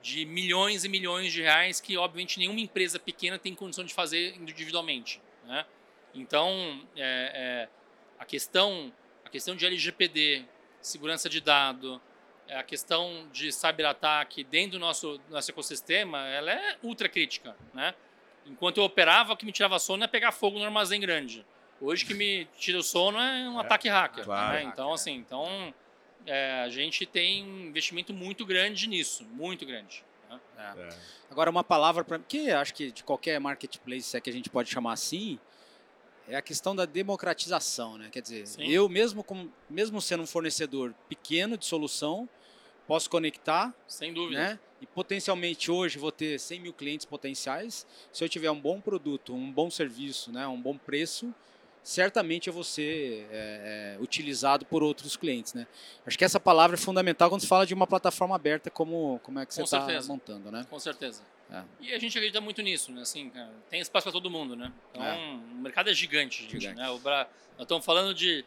de 0.05 0.27
milhões 0.27 0.85
e 0.85 0.89
milhões 0.89 1.33
de 1.33 1.41
reais 1.41 1.81
que, 1.81 1.97
obviamente, 1.97 2.39
nenhuma 2.39 2.61
empresa 2.61 2.99
pequena 2.99 3.39
tem 3.39 3.55
condição 3.55 3.83
de 3.83 3.95
fazer 3.95 4.37
individualmente. 4.37 5.19
Né? 5.47 5.65
Então, 6.15 6.87
é, 6.95 7.33
é, 7.35 7.69
a 8.19 8.25
questão 8.27 8.93
a 9.25 9.31
questão 9.31 9.57
de 9.57 9.65
LGPD, 9.65 10.45
segurança 10.79 11.27
de 11.31 11.41
dado, 11.41 11.99
a 12.51 12.63
questão 12.63 13.27
de 13.33 13.51
cyberataque 13.51 14.45
dentro 14.45 14.73
do 14.73 14.79
nosso, 14.79 15.19
nosso 15.31 15.51
ecossistema, 15.51 16.19
ela 16.29 16.53
é 16.53 16.77
ultra 16.83 17.09
crítica. 17.09 17.57
Né? 17.73 17.95
Enquanto 18.45 18.77
eu 18.77 18.85
operava, 18.85 19.33
o 19.33 19.37
que 19.39 19.47
me 19.47 19.53
tirava 19.53 19.79
sono 19.79 20.05
é 20.05 20.07
pegar 20.07 20.33
fogo 20.33 20.59
no 20.59 20.67
armazém 20.67 21.01
grande. 21.01 21.47
Hoje, 21.81 22.05
o 22.05 22.07
que 22.07 22.15
me 22.15 22.45
tira 22.59 22.79
o 22.79 22.83
sono 22.83 23.19
é 23.19 23.49
um 23.49 23.59
é, 23.59 23.65
ataque 23.65 23.89
hacker. 23.89 24.25
Claro, 24.25 24.53
né? 24.53 24.63
Então, 24.65 24.93
assim, 24.93 25.15
então 25.15 25.73
é, 26.27 26.63
a 26.63 26.69
gente 26.69 27.05
tem 27.07 27.45
um 27.45 27.67
investimento 27.67 28.13
muito 28.13 28.45
grande 28.47 28.89
nisso, 28.89 29.25
muito 29.25 29.67
grande. 29.67 30.05
Né? 30.29 30.41
É. 30.57 30.81
é. 30.81 30.89
Agora, 31.31 31.51
uma 31.51 31.65
palavra 31.65 32.05
para 32.05 32.19
que 32.19 32.51
acho 32.51 32.75
que 32.75 32.91
de 32.91 33.03
qualquer 33.03 33.39
marketplace, 33.41 34.03
se 34.03 34.17
é 34.17 34.21
que 34.21 34.31
a 34.31 34.33
gente 34.33 34.49
pode 34.49 34.71
chamar 34.71 34.93
assim, 34.93 35.39
é 36.29 36.37
a 36.37 36.43
questão 36.43 36.75
da 36.75 36.87
democratização, 36.87 37.99
né? 37.99 38.09
Quer 38.11 38.23
dizer, 38.23 38.47
Sim. 38.47 38.67
eu 38.67 38.89
mesmo, 38.89 39.23
como, 39.23 39.53
mesmo 39.69 40.01
sendo 40.01 40.23
um 40.23 40.27
fornecedor 40.27 40.95
pequeno 41.09 41.59
de 41.59 41.67
solução, 41.67 42.29
posso 42.87 43.11
conectar. 43.11 43.75
Sem 43.87 44.13
dúvida. 44.13 44.39
Né? 44.39 44.59
E 44.81 44.87
potencialmente 44.87 45.71
hoje 45.71 45.99
vou 45.99 46.13
ter 46.13 46.39
100 46.39 46.61
mil 46.61 46.73
clientes 46.73 47.07
potenciais. 47.07 47.87
Se 48.13 48.25
eu 48.25 48.29
tiver 48.29 48.51
um 48.51 48.61
bom 48.61 48.81
produto, 48.81 49.35
um 49.35 49.51
bom 49.53 49.71
serviço, 49.71 50.33
né? 50.33 50.47
um 50.47 50.61
bom 50.61 50.77
preço, 50.77 51.35
certamente 51.85 52.49
eu 52.49 52.53
vou 52.53 52.65
ser 52.65 53.29
é, 53.31 53.97
é, 53.99 54.03
utilizado 54.03 54.65
por 54.65 54.83
outros 54.83 55.17
clientes, 55.17 55.53
né? 55.53 55.67
Acho 56.07 56.17
que 56.17 56.25
essa 56.25 56.41
palavra 56.41 56.77
é 56.77 56.79
fundamental 56.79 57.29
quando 57.29 57.43
se 57.43 57.47
fala 57.47 57.67
de 57.67 57.75
uma 57.75 57.87
plataforma 57.87 58.35
aberta 58.35 58.71
como, 58.71 59.21
como 59.23 59.39
é 59.39 59.45
que 59.45 59.55
você 59.55 59.63
está 59.63 59.87
montando, 60.09 60.51
né? 60.51 60.67
Com 60.69 60.81
certeza. 60.81 61.23
É. 61.53 61.63
E 61.81 61.93
a 61.93 61.99
gente 61.99 62.17
acredita 62.17 62.41
muito 62.41 62.63
nisso, 62.63 62.91
né? 62.91 63.03
Assim, 63.03 63.29
cara, 63.29 63.53
tem 63.69 63.81
espaço 63.81 64.05
para 64.05 64.13
todo 64.13 64.31
mundo, 64.31 64.57
né? 64.57 64.73
Então, 64.91 65.05
é. 65.05 65.17
o 65.53 65.57
mercado 65.57 65.91
é 65.91 65.95
gigante, 65.95 66.43
gente, 66.45 66.59
gigante. 66.59 66.81
Né? 66.81 66.89
O 66.89 66.99
Bra... 66.99 67.29
Nós 67.53 67.65
estamos 67.67 67.85
falando 67.85 68.15
de 68.15 68.47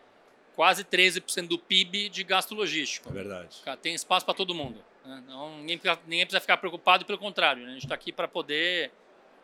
quase 0.55 0.83
13% 0.83 1.47
do 1.47 1.59
PIB 1.59 2.09
de 2.09 2.23
gasto 2.23 2.55
logístico. 2.55 3.09
É 3.09 3.13
verdade. 3.13 3.57
Cara, 3.63 3.77
tem 3.77 3.93
espaço 3.93 4.25
para 4.25 4.33
todo 4.33 4.55
mundo. 4.55 4.83
Né? 5.05 5.21
Então, 5.23 5.59
ninguém, 5.59 5.79
ninguém 6.07 6.25
precisa 6.25 6.41
ficar 6.41 6.57
preocupado, 6.57 7.05
pelo 7.05 7.19
contrário, 7.19 7.63
né? 7.63 7.69
a 7.69 7.73
gente 7.73 7.85
está 7.85 7.93
aqui 7.93 8.11
para 8.11 8.27
poder... 8.27 8.91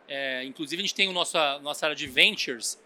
É, 0.06 0.44
inclusive, 0.44 0.82
a 0.82 0.84
gente 0.84 0.94
tem 0.94 1.08
a 1.08 1.12
nossa, 1.12 1.58
nossa 1.60 1.86
área 1.86 1.96
de 1.96 2.06
ventures, 2.06 2.78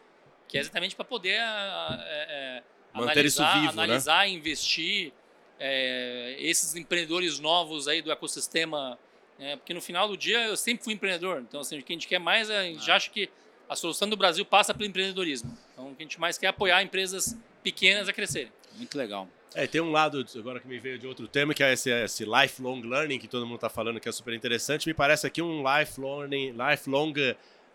que 0.48 0.56
é 0.56 0.60
exatamente 0.60 0.96
para 0.96 1.04
poder 1.04 1.38
é, 1.38 2.62
Manter 2.94 3.12
analisar, 3.12 3.26
isso 3.26 3.60
vivo, 3.60 3.76
né? 3.76 3.82
analisar 3.84 4.26
né? 4.26 4.30
investir 4.30 5.12
é, 5.60 6.36
esses 6.38 6.74
empreendedores 6.74 7.38
novos 7.38 7.86
aí 7.86 8.00
do 8.00 8.10
ecossistema. 8.10 8.98
É, 9.38 9.54
porque 9.54 9.72
no 9.72 9.80
final 9.80 10.08
do 10.08 10.16
dia 10.16 10.46
eu 10.46 10.56
sempre 10.56 10.82
fui 10.82 10.94
empreendedor. 10.94 11.40
Então, 11.40 11.60
assim, 11.60 11.78
o 11.78 11.82
que 11.82 11.92
a 11.92 11.94
gente 11.94 12.08
quer 12.08 12.18
mais, 12.18 12.50
é, 12.50 12.58
a 12.58 12.64
gente 12.64 12.90
ah. 12.90 12.96
acha 12.96 13.10
que 13.10 13.30
a 13.68 13.76
solução 13.76 14.08
do 14.08 14.16
Brasil 14.16 14.44
passa 14.44 14.72
pelo 14.72 14.88
empreendedorismo. 14.88 15.56
Então, 15.72 15.90
o 15.90 15.94
que 15.94 16.02
a 16.02 16.04
gente 16.04 16.18
mais 16.18 16.38
quer 16.38 16.46
é 16.46 16.48
apoiar 16.48 16.82
empresas 16.82 17.36
pequenas 17.62 18.08
a 18.08 18.12
crescerem. 18.12 18.50
Muito 18.76 18.96
legal. 18.96 19.28
É, 19.54 19.66
tem 19.66 19.80
um 19.80 19.90
lado, 19.90 20.24
agora 20.36 20.60
que 20.60 20.68
me 20.68 20.78
veio 20.78 20.98
de 20.98 21.06
outro 21.06 21.26
tema, 21.26 21.54
que 21.54 21.62
é 21.62 21.72
esse, 21.72 21.90
esse 21.90 22.24
lifelong 22.24 22.82
learning, 22.82 23.18
que 23.18 23.28
todo 23.28 23.46
mundo 23.46 23.56
está 23.56 23.68
falando 23.68 24.00
que 24.00 24.08
é 24.08 24.12
super 24.12 24.34
interessante. 24.34 24.86
Me 24.86 24.94
parece 24.94 25.26
aqui 25.26 25.40
um 25.40 25.62
lifelong, 25.62 26.28
lifelong 26.52 27.14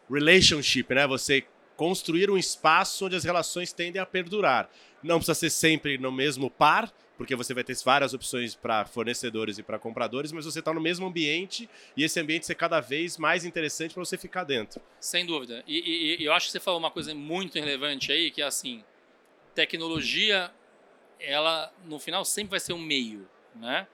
relationship, 0.10 0.94
né? 0.94 1.08
Você 1.08 1.46
construir 1.76 2.30
um 2.30 2.38
espaço 2.38 3.06
onde 3.06 3.16
as 3.16 3.24
relações 3.24 3.74
tendem 3.74 4.02
a 4.02 4.06
perdurar. 4.06 4.70
Não 5.02 5.18
precisa 5.18 5.36
ser 5.36 5.50
sempre 5.50 5.98
no 5.98 6.12
mesmo 6.12 6.50
par, 6.50 6.92
porque 7.18 7.36
você 7.36 7.54
vai 7.54 7.64
ter 7.64 7.76
várias 7.84 8.14
opções 8.14 8.56
para 8.56 8.86
fornecedores 8.86 9.58
e 9.58 9.64
para 9.64 9.78
compradores, 9.78 10.32
mas 10.32 10.46
você 10.46 10.60
está 10.60 10.74
no 10.74 10.82
mesmo 10.82 11.06
ambiente 11.06 11.70
e 11.96 12.04
esse 12.04 12.20
ambiente 12.20 12.46
ser 12.46 12.56
cada 12.56 12.80
vez 12.80 13.18
mais 13.18 13.46
interessante 13.46 13.94
para 13.94 14.04
você 14.04 14.18
ficar 14.18 14.44
dentro. 14.44 14.82
Sem 15.00 15.26
dúvida. 15.26 15.64
E, 15.68 16.18
e, 16.20 16.26
eu 16.26 16.34
acho 16.34 16.48
que 16.48 16.52
você 16.52 16.60
falou 16.60 16.80
uma 16.80 16.92
coisa 16.92 17.14
muito 17.14 17.56
relevante 17.56 18.12
aí, 18.12 18.32
que 18.32 18.42
é 18.42 18.46
assim, 18.46 18.84
tecnologia, 19.54 20.52
ela 21.20 21.72
no 21.86 22.00
final 22.00 22.26
sempre 22.26 22.52
vai 22.52 22.60
ser 22.60 22.74
um 22.74 22.82
meio, 22.82 23.28
né? 23.56 23.88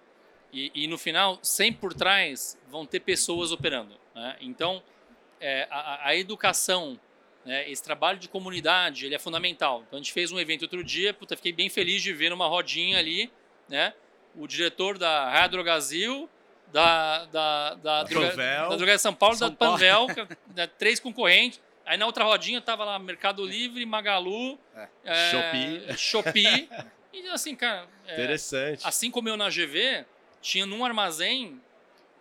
E, 0.51 0.71
e 0.73 0.87
no 0.87 0.97
final, 0.97 1.37
sempre 1.43 1.79
por 1.79 1.93
trás 1.93 2.57
vão 2.69 2.85
ter 2.85 3.01
pessoas 3.01 3.51
operando. 3.51 3.95
Né? 4.15 4.37
Então, 4.41 4.81
é, 5.39 5.67
a, 5.69 6.07
a 6.07 6.15
educação 6.15 6.99
né? 7.45 7.69
Esse 7.69 7.83
trabalho 7.83 8.19
de 8.19 8.27
comunidade 8.27 9.05
ele 9.05 9.15
é 9.15 9.19
fundamental. 9.19 9.83
Então 9.87 9.97
a 9.97 10.01
gente 10.01 10.13
fez 10.13 10.31
um 10.31 10.39
evento 10.39 10.63
outro 10.63 10.83
dia, 10.83 11.13
puta, 11.13 11.35
fiquei 11.35 11.51
bem 11.51 11.69
feliz 11.69 12.01
de 12.01 12.13
ver 12.13 12.29
numa 12.29 12.47
rodinha 12.47 12.97
ali, 12.97 13.31
né? 13.67 13.93
O 14.35 14.47
diretor 14.47 14.97
da 14.97 15.29
Radrogazil, 15.29 16.29
da, 16.71 17.25
da, 17.25 17.73
da, 17.75 18.03
droga, 18.03 18.35
da 18.85 18.97
São 18.97 19.13
Paulo, 19.13 19.35
São 19.35 19.49
da 19.49 19.55
Panvel, 19.55 20.07
né? 20.55 20.67
três 20.77 20.99
concorrentes. 20.99 21.59
Aí 21.85 21.97
na 21.97 22.05
outra 22.05 22.23
rodinha 22.23 22.61
tava 22.61 22.85
lá 22.85 22.99
Mercado 22.99 23.43
Livre, 23.43 23.83
Magalu, 23.85 24.59
é. 24.75 24.87
É, 25.03 25.31
Shopee. 25.31 25.97
Shopee. 25.97 26.69
e 27.11 27.27
assim, 27.29 27.55
cara. 27.55 27.87
É, 28.07 28.13
Interessante. 28.13 28.85
Assim 28.85 29.09
como 29.09 29.27
eu 29.27 29.35
na 29.35 29.49
GV, 29.49 30.05
tinha 30.39 30.67
num 30.67 30.85
armazém 30.85 31.59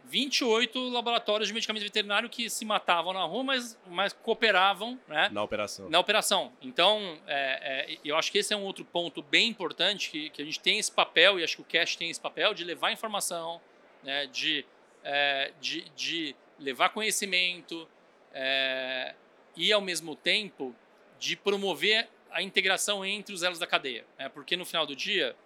28 0.08 0.88
laboratórios 0.88 1.48
de 1.48 1.54
medicamento 1.54 1.82
veterinário 1.82 2.28
que 2.28 2.48
se 2.48 2.64
matavam 2.64 3.12
na 3.12 3.24
rua, 3.24 3.44
mas, 3.44 3.78
mas 3.86 4.12
cooperavam 4.12 4.98
né, 5.06 5.28
na 5.30 5.42
operação. 5.42 5.88
Na 5.90 6.00
operação. 6.00 6.52
Então, 6.62 7.18
é, 7.26 7.92
é, 7.92 7.98
eu 8.04 8.16
acho 8.16 8.32
que 8.32 8.38
esse 8.38 8.54
é 8.54 8.56
um 8.56 8.64
outro 8.64 8.84
ponto 8.84 9.22
bem 9.22 9.48
importante, 9.48 10.10
que, 10.10 10.30
que 10.30 10.40
a 10.40 10.44
gente 10.44 10.60
tem 10.60 10.78
esse 10.78 10.90
papel, 10.90 11.38
e 11.38 11.44
acho 11.44 11.56
que 11.56 11.62
o 11.62 11.64
Cash 11.64 11.96
tem 11.96 12.10
esse 12.10 12.20
papel, 12.20 12.54
de 12.54 12.64
levar 12.64 12.90
informação, 12.90 13.60
né, 14.02 14.26
de, 14.26 14.64
é, 15.04 15.52
de, 15.60 15.84
de 15.90 16.34
levar 16.58 16.88
conhecimento 16.88 17.86
é, 18.32 19.14
e, 19.56 19.72
ao 19.72 19.80
mesmo 19.80 20.16
tempo, 20.16 20.74
de 21.18 21.36
promover 21.36 22.08
a 22.30 22.42
integração 22.42 23.04
entre 23.04 23.34
os 23.34 23.42
elos 23.42 23.58
da 23.58 23.66
cadeia. 23.66 24.06
Né, 24.18 24.28
porque, 24.30 24.56
no 24.56 24.64
final 24.64 24.86
do 24.86 24.96
dia, 24.96 25.36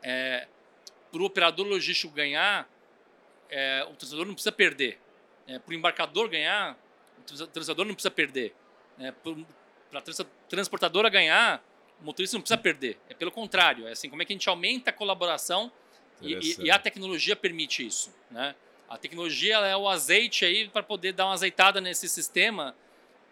é, 0.00 0.46
para 1.10 1.20
o 1.20 1.24
operador 1.24 1.66
logístico 1.66 2.12
ganhar 2.12 2.68
é, 3.50 3.82
o 3.84 3.94
transportador 3.94 4.26
não 4.26 4.34
precisa 4.34 4.52
perder. 4.52 4.98
É, 5.46 5.58
para 5.58 5.72
o 5.72 5.74
embarcador 5.74 6.28
ganhar, 6.28 6.78
o 7.18 7.22
transportador 7.22 7.84
não 7.86 7.94
precisa 7.94 8.10
perder. 8.10 8.54
É, 8.98 9.12
para 9.90 9.98
a 9.98 10.02
transportadora 10.48 11.08
ganhar, 11.08 11.62
o 12.00 12.04
motorista 12.04 12.36
não 12.36 12.42
precisa 12.42 12.58
perder. 12.58 12.98
É 13.08 13.14
pelo 13.14 13.30
contrário. 13.30 13.86
É 13.86 13.92
assim, 13.92 14.08
como 14.08 14.22
é 14.22 14.24
que 14.24 14.32
a 14.32 14.36
gente 14.36 14.48
aumenta 14.48 14.90
a 14.90 14.92
colaboração 14.92 15.70
e, 16.20 16.34
e, 16.34 16.66
e, 16.66 16.70
a 16.70 16.78
tecnologia 16.78 17.34
permite 17.34 17.86
isso. 17.86 18.14
Né? 18.30 18.54
A 18.88 18.98
tecnologia 18.98 19.56
é 19.58 19.76
o 19.76 19.88
azeite 19.88 20.44
aí 20.44 20.68
para 20.68 20.82
poder 20.82 21.12
dar 21.12 21.26
uma 21.26 21.34
azeitada 21.34 21.80
nesse 21.80 22.08
sistema 22.08 22.74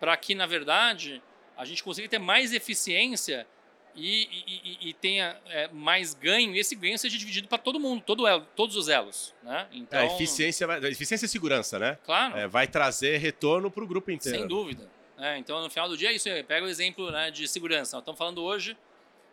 para 0.00 0.16
que, 0.16 0.34
na 0.34 0.46
verdade, 0.46 1.22
a 1.56 1.64
gente 1.64 1.82
consiga 1.82 2.08
ter 2.08 2.18
mais 2.18 2.52
eficiência 2.52 3.46
e, 3.94 4.28
e, 4.46 4.88
e 4.90 4.94
tenha 4.94 5.36
é, 5.46 5.68
mais 5.68 6.14
ganho, 6.14 6.54
e 6.54 6.58
esse 6.58 6.74
ganho 6.74 6.98
seja 6.98 7.18
dividido 7.18 7.48
para 7.48 7.58
todo 7.58 7.80
mundo, 7.80 8.02
todo 8.02 8.26
elo, 8.26 8.46
todos 8.54 8.76
os 8.76 8.88
elos. 8.88 9.34
Né? 9.42 9.66
Então, 9.72 9.98
é, 9.98 10.06
eficiência, 10.14 10.66
eficiência 10.88 11.26
e 11.26 11.28
segurança, 11.28 11.78
né? 11.78 11.98
Claro. 12.04 12.36
É, 12.36 12.46
vai 12.46 12.66
trazer 12.66 13.18
retorno 13.18 13.70
para 13.70 13.82
o 13.82 13.86
grupo 13.86 14.10
inteiro. 14.10 14.38
Sem 14.38 14.46
dúvida. 14.46 14.88
É, 15.18 15.36
então, 15.36 15.60
no 15.60 15.68
final 15.68 15.88
do 15.88 15.96
dia, 15.96 16.10
é 16.10 16.14
isso 16.14 16.28
aí. 16.28 16.42
Pega 16.44 16.64
o 16.64 16.68
exemplo 16.68 17.10
né, 17.10 17.30
de 17.30 17.48
segurança. 17.48 17.96
Nós 17.96 18.02
estamos 18.02 18.18
falando 18.18 18.42
hoje 18.42 18.76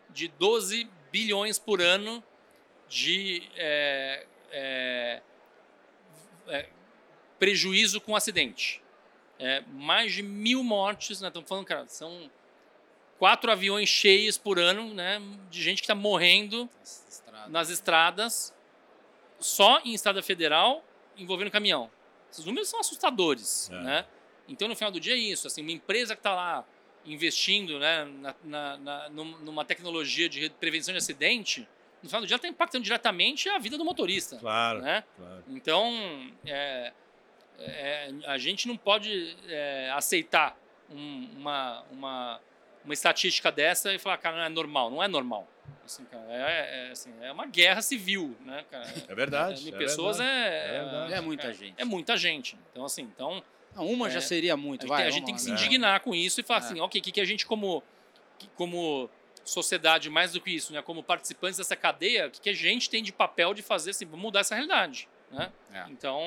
de 0.10 0.28
12 0.28 0.90
bilhões 1.12 1.60
por 1.60 1.82
ano 1.82 2.24
de 2.90 3.44
é, 3.56 4.26
é, 4.52 5.22
é 6.48 6.70
prejuízo 7.38 8.02
com 8.02 8.16
acidente. 8.16 8.82
É, 9.38 9.62
mais 9.74 10.14
de 10.14 10.24
mil 10.24 10.64
mortes, 10.64 11.22
né? 11.22 11.28
estamos 11.28 11.48
falando, 11.48 11.66
cara, 11.66 11.86
são 11.88 12.32
quatro 13.26 13.52
aviões 13.52 13.90
cheios 13.90 14.38
por 14.38 14.60
ano, 14.60 14.94
né, 14.94 15.20
de 15.50 15.60
gente 15.64 15.78
que 15.78 15.86
está 15.86 15.96
morrendo 15.96 16.70
Estrada. 16.84 17.50
nas 17.50 17.72
estradas, 17.72 18.54
só 19.40 19.82
em 19.84 19.96
estrada 19.96 20.22
federal, 20.22 20.86
envolvendo 21.18 21.50
caminhão. 21.50 21.90
Esses 22.32 22.46
números 22.46 22.70
são 22.70 22.80
assustadores, 22.80 23.68
é. 23.72 23.82
né? 23.82 24.06
Então, 24.48 24.68
no 24.68 24.76
final 24.76 24.92
do 24.92 25.00
dia 25.00 25.16
é 25.16 25.18
isso. 25.18 25.48
Assim, 25.48 25.64
uma 25.64 25.72
empresa 25.72 26.14
que 26.14 26.20
está 26.20 26.36
lá 26.36 26.64
investindo 27.04 27.80
né, 27.80 28.06
na, 28.06 28.36
na, 28.44 28.78
na, 28.78 29.10
numa 29.10 29.66
tecnologia 29.66 30.30
de 30.30 30.48
prevenção 30.52 30.94
de 30.94 31.00
acidente, 31.00 31.68
no 32.04 32.10
final 32.10 32.22
do 32.22 32.28
dia 32.28 32.36
está 32.36 32.48
impactando 32.48 32.84
diretamente 32.84 33.50
a 33.50 33.58
vida 33.58 33.76
do 33.76 33.84
motorista. 33.84 34.38
Claro. 34.38 34.82
Né? 34.82 35.04
claro. 35.18 35.44
Então, 35.50 36.32
é, 36.46 36.94
é, 37.58 38.14
a 38.28 38.38
gente 38.38 38.68
não 38.68 38.78
pode 38.78 39.36
é, 39.48 39.90
aceitar 39.96 40.56
um, 40.92 41.28
uma, 41.38 41.84
uma 41.90 42.42
uma 42.86 42.94
estatística 42.94 43.52
dessa 43.52 43.94
e 43.94 44.00
falar, 44.00 44.18
cara, 44.18 44.38
não 44.38 44.44
é 44.44 44.50
normal. 44.50 44.90
Não 44.90 45.04
é 45.04 45.08
normal. 45.08 45.48
Assim, 45.84 46.06
cara, 46.06 46.26
é, 46.30 46.88
é, 46.88 46.92
assim, 46.92 47.14
é 47.22 47.32
uma 47.32 47.46
guerra 47.46 47.82
civil, 47.82 48.36
né, 48.46 48.64
cara? 48.72 48.88
É 49.08 49.16
verdade. 49.16 49.72
É, 49.72 49.76
é 49.76 49.78
pessoas 49.78 50.18
verdade, 50.18 51.12
é, 51.12 51.16
é, 51.16 51.18
é, 51.18 51.22
muita 51.22 51.54
gente. 51.54 51.76
É 51.78 51.86
muita 51.86 52.18
gente. 52.18 52.58
Então, 52.72 52.86
assim, 52.86 53.04
então... 53.04 53.44
uma 53.76 54.10
já 54.10 54.22
seria 54.22 54.56
muito, 54.56 54.88
vai. 54.88 55.06
A 55.06 55.10
gente 55.10 55.26
tem 55.26 55.36
que 55.36 55.42
se 55.42 55.52
indignar 55.52 56.00
com 56.02 56.16
isso 56.16 56.40
e 56.40 56.44
falar 56.44 56.60
assim, 56.60 56.80
ok, 56.80 57.00
o 57.00 57.04
que, 57.04 57.12
que 57.12 57.22
a 57.22 57.26
gente 57.26 57.46
como, 57.46 57.84
como 58.56 59.10
sociedade, 59.44 60.10
mais 60.10 60.32
do 60.32 60.42
que 60.42 60.52
isso, 60.52 60.74
né, 60.74 60.82
como 60.82 61.04
participantes 61.04 61.58
dessa 61.58 61.76
cadeia, 61.76 62.28
o 62.28 62.32
que, 62.32 62.42
que 62.42 62.50
a 62.50 62.56
gente 62.56 62.90
tem 62.90 63.04
de 63.04 63.12
papel 63.12 63.54
de 63.54 63.62
fazer, 63.62 63.92
assim, 63.92 64.06
mudar 64.06 64.40
essa 64.40 64.56
realidade, 64.56 65.08
né? 65.32 65.52
Então... 65.90 66.20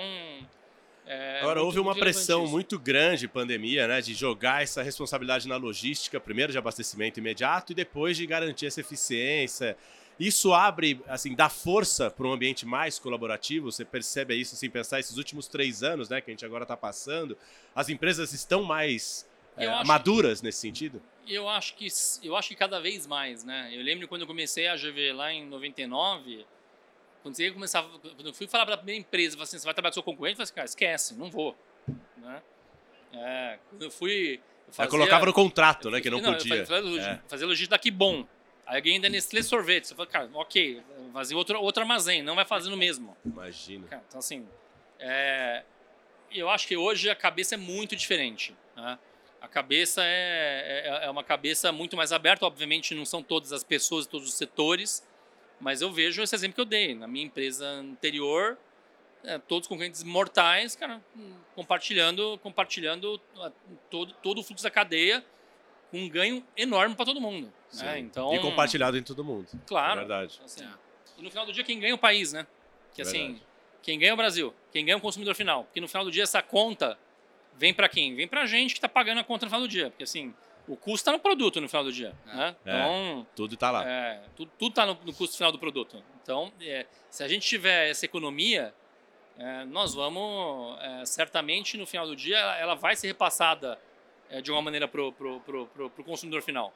É, 1.10 1.40
Agora, 1.40 1.62
houve 1.62 1.80
uma 1.80 1.94
pressão 1.94 2.46
muito 2.46 2.78
grande, 2.78 3.26
pandemia, 3.26 3.88
né, 3.88 4.02
de 4.02 4.12
jogar 4.12 4.62
essa 4.62 4.82
responsabilidade 4.82 5.48
na 5.48 5.56
logística, 5.56 6.20
primeiro 6.20 6.52
de 6.52 6.58
abastecimento 6.58 7.18
imediato 7.18 7.72
e 7.72 7.74
depois 7.74 8.14
de 8.14 8.26
garantir 8.26 8.66
essa 8.66 8.82
eficiência. 8.82 9.74
Isso 10.20 10.52
abre, 10.52 11.00
assim, 11.08 11.34
dá 11.34 11.48
força 11.48 12.10
para 12.10 12.26
um 12.26 12.32
ambiente 12.32 12.66
mais 12.66 12.98
colaborativo. 12.98 13.72
Você 13.72 13.86
percebe 13.86 14.34
isso, 14.34 14.54
assim, 14.54 14.68
pensar 14.68 15.00
esses 15.00 15.16
últimos 15.16 15.48
três 15.48 15.82
anos, 15.82 16.10
né, 16.10 16.20
que 16.20 16.30
a 16.30 16.32
gente 16.32 16.44
agora 16.44 16.64
está 16.64 16.76
passando. 16.76 17.38
As 17.74 17.88
empresas 17.88 18.34
estão 18.34 18.62
mais 18.62 19.26
é, 19.56 19.84
maduras 19.84 20.42
nesse 20.42 20.58
sentido? 20.58 21.00
Eu 21.26 21.48
acho 21.48 21.74
que 21.74 21.88
eu 22.22 22.36
acho 22.36 22.48
que 22.48 22.54
cada 22.54 22.80
vez 22.80 23.06
mais, 23.06 23.44
né? 23.44 23.70
Eu 23.72 23.82
lembro 23.82 24.06
quando 24.08 24.22
eu 24.22 24.26
comecei 24.26 24.66
a 24.66 24.76
GV 24.76 25.12
lá 25.12 25.32
em 25.32 25.46
99, 25.46 26.44
quando 27.22 27.34
você 27.34 27.50
começava, 27.50 27.88
quando 27.98 28.26
eu 28.26 28.34
fui 28.34 28.46
falar 28.46 28.64
para 28.64 28.74
a 28.74 28.78
primeira 28.78 29.00
empresa, 29.00 29.40
assim, 29.42 29.58
você 29.58 29.64
vai 29.64 29.74
trabalhar 29.74 29.90
com 29.90 29.94
seu 29.94 30.02
concorrente, 30.02 30.34
eu 30.34 30.36
falei 30.36 30.44
assim, 30.44 30.54
cara, 30.54 30.66
esquece, 30.66 31.14
não 31.14 31.30
vou. 31.30 31.56
Né? 32.16 32.42
É, 33.12 33.58
quando 33.68 33.82
eu 33.82 33.90
fui. 33.90 34.40
Eu 34.66 34.72
fazia, 34.72 34.90
colocava 34.90 35.26
no 35.26 35.32
contrato, 35.32 35.90
né? 35.90 36.00
Que 36.00 36.10
não, 36.10 36.20
não 36.20 36.34
podia. 36.34 36.66
Fazia, 36.66 37.00
é. 37.00 37.20
fazia 37.28 37.46
logística 37.46 37.74
daqui 37.74 37.90
bom. 37.90 38.26
Aí 38.66 38.76
alguém 38.76 38.94
ainda 38.96 39.08
Nestlé 39.08 39.42
sorvete. 39.42 39.88
Você 39.88 39.94
fala, 39.94 40.06
cara, 40.06 40.30
ok, 40.34 40.82
fazer 41.12 41.34
outro, 41.34 41.58
outro 41.60 41.82
armazém, 41.82 42.22
não 42.22 42.34
vai 42.34 42.44
fazer 42.44 42.68
no 42.68 42.76
mesmo. 42.76 43.16
Imagina. 43.24 43.88
Cara, 43.88 44.04
então, 44.06 44.18
assim, 44.18 44.46
é, 44.98 45.64
eu 46.30 46.50
acho 46.50 46.68
que 46.68 46.76
hoje 46.76 47.08
a 47.08 47.16
cabeça 47.16 47.54
é 47.54 47.58
muito 47.58 47.96
diferente. 47.96 48.54
Né? 48.76 48.98
A 49.40 49.48
cabeça 49.48 50.02
é, 50.04 50.82
é, 50.84 51.06
é 51.06 51.10
uma 51.10 51.24
cabeça 51.24 51.72
muito 51.72 51.96
mais 51.96 52.12
aberta. 52.12 52.44
Obviamente, 52.44 52.94
não 52.94 53.06
são 53.06 53.22
todas 53.22 53.54
as 53.54 53.64
pessoas, 53.64 54.06
todos 54.06 54.28
os 54.28 54.34
setores, 54.34 55.02
mas 55.60 55.82
eu 55.82 55.92
vejo 55.92 56.22
esse 56.22 56.34
exemplo 56.34 56.54
que 56.54 56.60
eu 56.60 56.64
dei. 56.64 56.94
Na 56.94 57.06
minha 57.06 57.24
empresa 57.24 57.66
anterior, 57.66 58.56
é, 59.24 59.38
todos 59.38 59.64
os 59.64 59.68
concorrentes 59.68 60.02
mortais, 60.02 60.76
cara, 60.76 61.00
compartilhando, 61.54 62.38
compartilhando 62.42 63.20
todo, 63.90 64.12
todo 64.14 64.40
o 64.40 64.42
fluxo 64.42 64.62
da 64.62 64.70
cadeia 64.70 65.24
com 65.90 65.98
um 65.98 66.08
ganho 66.08 66.44
enorme 66.56 66.94
para 66.94 67.04
todo 67.04 67.20
mundo. 67.20 67.52
Né? 67.74 67.98
Então, 67.98 68.34
e 68.34 68.38
compartilhado 68.38 68.96
em 68.96 69.02
todo 69.02 69.24
mundo. 69.24 69.48
Claro. 69.66 70.00
É 70.00 70.04
verdade. 70.04 70.40
Assim, 70.44 70.66
e 71.16 71.22
no 71.22 71.30
final 71.30 71.44
do 71.44 71.52
dia, 71.52 71.64
quem 71.64 71.80
ganha 71.80 71.92
é 71.92 71.94
o 71.94 71.98
país, 71.98 72.32
né? 72.32 72.46
Que 72.94 73.02
assim, 73.02 73.40
quem 73.82 73.98
ganha 73.98 74.10
é 74.10 74.14
o 74.14 74.16
Brasil, 74.16 74.54
quem 74.72 74.84
ganha 74.84 74.94
é 74.94 74.96
o 74.96 75.00
consumidor 75.00 75.34
final. 75.34 75.64
Porque 75.64 75.80
no 75.80 75.88
final 75.88 76.04
do 76.04 76.10
dia, 76.10 76.22
essa 76.22 76.42
conta 76.42 76.98
vem 77.56 77.74
para 77.74 77.88
quem? 77.88 78.14
Vem 78.14 78.28
para 78.28 78.42
a 78.42 78.46
gente 78.46 78.72
que 78.72 78.78
está 78.78 78.88
pagando 78.88 79.18
a 79.18 79.24
conta 79.24 79.46
no 79.46 79.50
final 79.50 79.60
do 79.60 79.68
dia. 79.68 79.90
Porque 79.90 80.04
assim, 80.04 80.34
o 80.68 80.76
custo 80.76 80.96
está 80.96 81.12
no 81.12 81.18
produto 81.18 81.60
no 81.60 81.68
final 81.68 81.84
do 81.84 81.92
dia. 81.92 82.14
É. 82.26 82.36
Né? 82.36 82.56
É, 82.64 82.70
então, 82.70 83.26
tudo 83.34 83.54
está 83.54 83.70
lá. 83.70 83.88
É, 83.88 84.22
tudo 84.36 84.50
está 84.60 84.86
no, 84.86 84.98
no, 85.04 85.12
custo 85.14 85.36
final 85.36 85.50
do 85.50 85.58
produto. 85.58 86.02
Então, 86.22 86.52
é, 86.60 86.86
se 87.10 87.24
a 87.24 87.28
gente 87.28 87.46
tiver 87.46 87.88
essa 87.88 88.04
economia, 88.04 88.74
é, 89.38 89.64
nós 89.64 89.94
vamos, 89.94 90.78
é, 90.80 91.04
certamente, 91.06 91.76
no 91.76 91.86
final 91.86 92.06
do 92.06 92.14
dia, 92.14 92.38
ela 92.38 92.74
vai 92.74 92.94
ser 92.94 93.06
repassada 93.06 93.78
é, 94.28 94.40
de 94.40 94.52
uma 94.52 94.60
maneira 94.60 94.86
para 94.86 95.02
o 95.02 96.04
consumidor 96.04 96.42
final. 96.42 96.72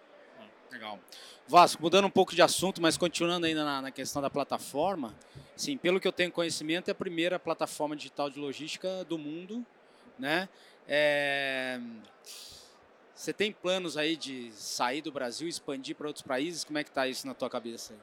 Legal. 0.70 0.98
Vasco, 1.46 1.82
mudando 1.82 2.06
um 2.06 2.10
pouco 2.10 2.34
de 2.34 2.40
assunto, 2.40 2.80
mas 2.80 2.96
continuando 2.96 3.44
ainda 3.44 3.62
na, 3.62 3.82
na, 3.82 3.90
questão 3.90 4.22
da 4.22 4.30
plataforma, 4.30 5.14
sim, 5.54 5.76
pelo 5.76 6.00
que 6.00 6.08
eu 6.08 6.12
tenho 6.12 6.32
conhecimento, 6.32 6.88
é 6.88 6.92
a 6.92 6.94
primeira 6.94 7.38
plataforma 7.38 7.94
digital 7.94 8.30
de 8.30 8.38
logística 8.38 9.04
do 9.04 9.18
mundo, 9.18 9.66
né? 10.18 10.48
É, 10.88 11.78
você 13.22 13.32
tem 13.32 13.52
planos 13.52 13.96
aí 13.96 14.16
de 14.16 14.50
sair 14.50 15.00
do 15.00 15.12
Brasil, 15.12 15.46
expandir 15.46 15.94
para 15.94 16.08
outros 16.08 16.26
países? 16.26 16.64
Como 16.64 16.76
é 16.76 16.82
que 16.82 16.90
está 16.90 17.06
isso 17.06 17.24
na 17.24 17.32
tua 17.32 17.48
cabeça? 17.48 17.94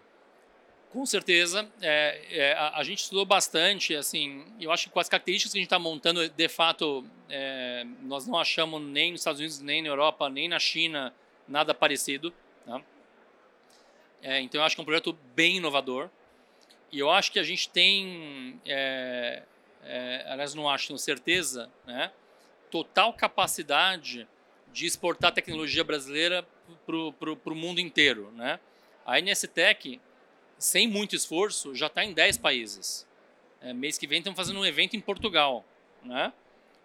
Com 0.94 1.06
certeza, 1.06 1.70
é, 1.82 2.22
é, 2.32 2.54
a, 2.54 2.78
a, 2.78 2.84
gente 2.86 3.00
estudou 3.00 3.26
bastante, 3.26 3.94
assim, 3.94 4.46
eu 4.62 4.72
acho 4.72 4.86
que 4.88 4.94
com 4.94 5.00
as 5.00 5.10
características 5.10 5.52
que 5.52 5.58
a 5.58 5.62
gente 5.62 5.68
está 5.68 5.78
montando, 5.78 6.28
de 6.30 6.48
fato, 6.48 7.06
é, 7.30 7.86
nós 8.04 8.26
não 8.26 8.40
achamos 8.40 8.82
nem 8.82 9.12
nos 9.12 9.20
Estados 9.20 9.40
Unidos, 9.40 9.60
nem 9.60 9.82
na 9.82 9.90
Europa, 9.90 10.30
nem 10.30 10.48
na 10.48 10.58
China, 10.58 11.14
nada 11.48 11.74
parecido, 11.74 12.34
tá? 12.66 12.82
É, 14.22 14.40
então 14.40 14.62
eu 14.62 14.66
acho 14.66 14.76
que 14.76 14.82
é 14.82 14.84
um 14.84 14.86
projeto 14.86 15.12
bem 15.36 15.58
inovador, 15.58 16.10
e 16.94 16.98
eu 16.98 17.12
acho 17.12 17.30
que 17.32 17.40
a 17.40 17.44
gente 17.44 17.70
tem, 17.70 18.60
é, 18.66 19.44
é, 19.84 20.26
aliás 20.30 20.56
não 20.56 20.70
acho, 20.70 20.88
tenho 20.88 20.98
certeza, 20.98 21.70
né, 21.86 22.10
total 22.72 23.14
capacidade 23.14 24.26
de 24.74 24.86
exportar 24.86 25.34
tecnologia 25.34 25.84
brasileira 25.84 26.48
para 26.86 27.52
o 27.52 27.56
mundo 27.56 27.80
inteiro. 27.80 28.32
Né? 28.36 28.60
A 29.06 29.20
NSTech, 29.20 30.00
sem 30.58 30.88
muito 30.88 31.16
esforço, 31.16 31.76
já 31.76 31.88
está 31.88 32.04
em 32.04 32.14
10 32.14 32.38
países. 32.38 33.08
É, 33.62 33.74
mês 33.74 33.98
que 33.98 34.08
vem 34.08 34.20
estamos 34.20 34.38
fazendo 34.38 34.60
um 34.60 34.66
evento 34.66 34.96
em 34.96 35.02
Portugal. 35.02 35.66
Né? 36.04 36.32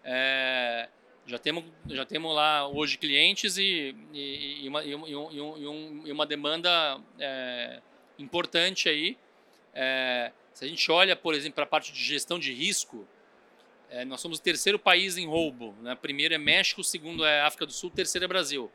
É, 0.03 0.89
já, 1.25 1.39
temos, 1.39 1.63
já 1.87 2.05
temos 2.05 2.35
lá 2.35 2.67
hoje 2.67 2.97
clientes 2.97 3.57
e, 3.57 3.95
e, 4.13 4.65
e, 4.65 4.67
uma, 4.67 4.83
e, 4.83 4.95
um, 4.95 6.03
e 6.05 6.11
uma, 6.11 6.25
demanda 6.25 6.99
é, 7.19 7.81
importante 8.19 8.89
aí. 8.89 9.17
É, 9.73 10.31
se 10.53 10.65
a 10.65 10.67
gente 10.67 10.91
olha, 10.91 11.15
por 11.15 11.33
exemplo, 11.33 11.55
para 11.55 11.63
a 11.65 11.67
parte 11.67 11.91
de 11.91 12.03
gestão 12.03 12.39
de 12.39 12.53
risco, 12.53 13.07
é, 13.89 14.05
nós 14.05 14.21
somos 14.21 14.39
o 14.39 14.41
terceiro 14.41 14.77
país 14.79 15.17
em 15.17 15.25
roubo. 15.25 15.75
Né? 15.81 15.95
Primeiro 15.95 16.33
é 16.33 16.37
México, 16.37 16.83
segundo 16.83 17.25
é 17.25 17.41
África 17.41 17.65
do 17.65 17.71
Sul, 17.71 17.89
terceiro 17.89 18.25
é 18.25 18.27
Brasil. 18.27 18.71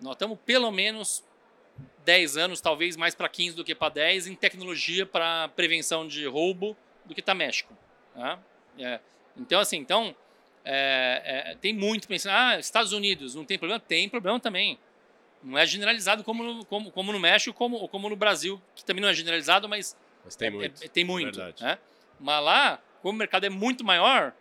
Nós 0.00 0.12
estamos 0.12 0.38
pelo 0.44 0.70
menos 0.70 1.24
10 2.04 2.36
anos, 2.36 2.60
talvez 2.60 2.96
mais 2.96 3.14
para 3.14 3.28
15 3.28 3.56
do 3.56 3.64
que 3.64 3.74
para 3.74 3.90
10, 3.90 4.28
em 4.28 4.34
tecnologia 4.34 5.04
para 5.04 5.48
prevenção 5.48 6.06
de 6.06 6.26
roubo 6.26 6.76
do 7.04 7.14
que 7.14 7.20
está 7.20 7.34
México. 7.34 7.76
Né? 8.14 8.38
É. 8.78 9.00
Então, 9.36 9.60
assim, 9.60 9.76
então, 9.76 10.14
é, 10.64 11.50
é, 11.52 11.54
tem 11.56 11.72
muito 11.72 12.08
pensando, 12.08 12.32
ah, 12.32 12.58
Estados 12.58 12.92
Unidos, 12.92 13.34
não 13.34 13.44
tem 13.44 13.58
problema? 13.58 13.80
Tem 13.80 14.08
problema 14.08 14.40
também. 14.40 14.78
Não 15.42 15.56
é 15.56 15.66
generalizado 15.66 16.24
como 16.24 16.42
no, 16.42 16.64
como, 16.64 16.90
como 16.90 17.12
no 17.12 17.20
México 17.20 17.56
como, 17.56 17.76
ou 17.76 17.88
como 17.88 18.08
no 18.08 18.16
Brasil, 18.16 18.60
que 18.74 18.84
também 18.84 19.02
não 19.02 19.08
é 19.08 19.14
generalizado, 19.14 19.68
mas, 19.68 19.96
mas 20.24 20.34
tem 20.34 20.48
é, 20.48 20.50
muito. 20.50 20.84
É, 20.84 20.88
tem 20.88 21.04
muito. 21.04 21.38
Né? 21.38 21.78
Mas 22.18 22.44
lá, 22.44 22.82
como 23.02 23.14
o 23.14 23.18
mercado 23.18 23.44
é 23.44 23.50
muito 23.50 23.84
maior, 23.84 24.34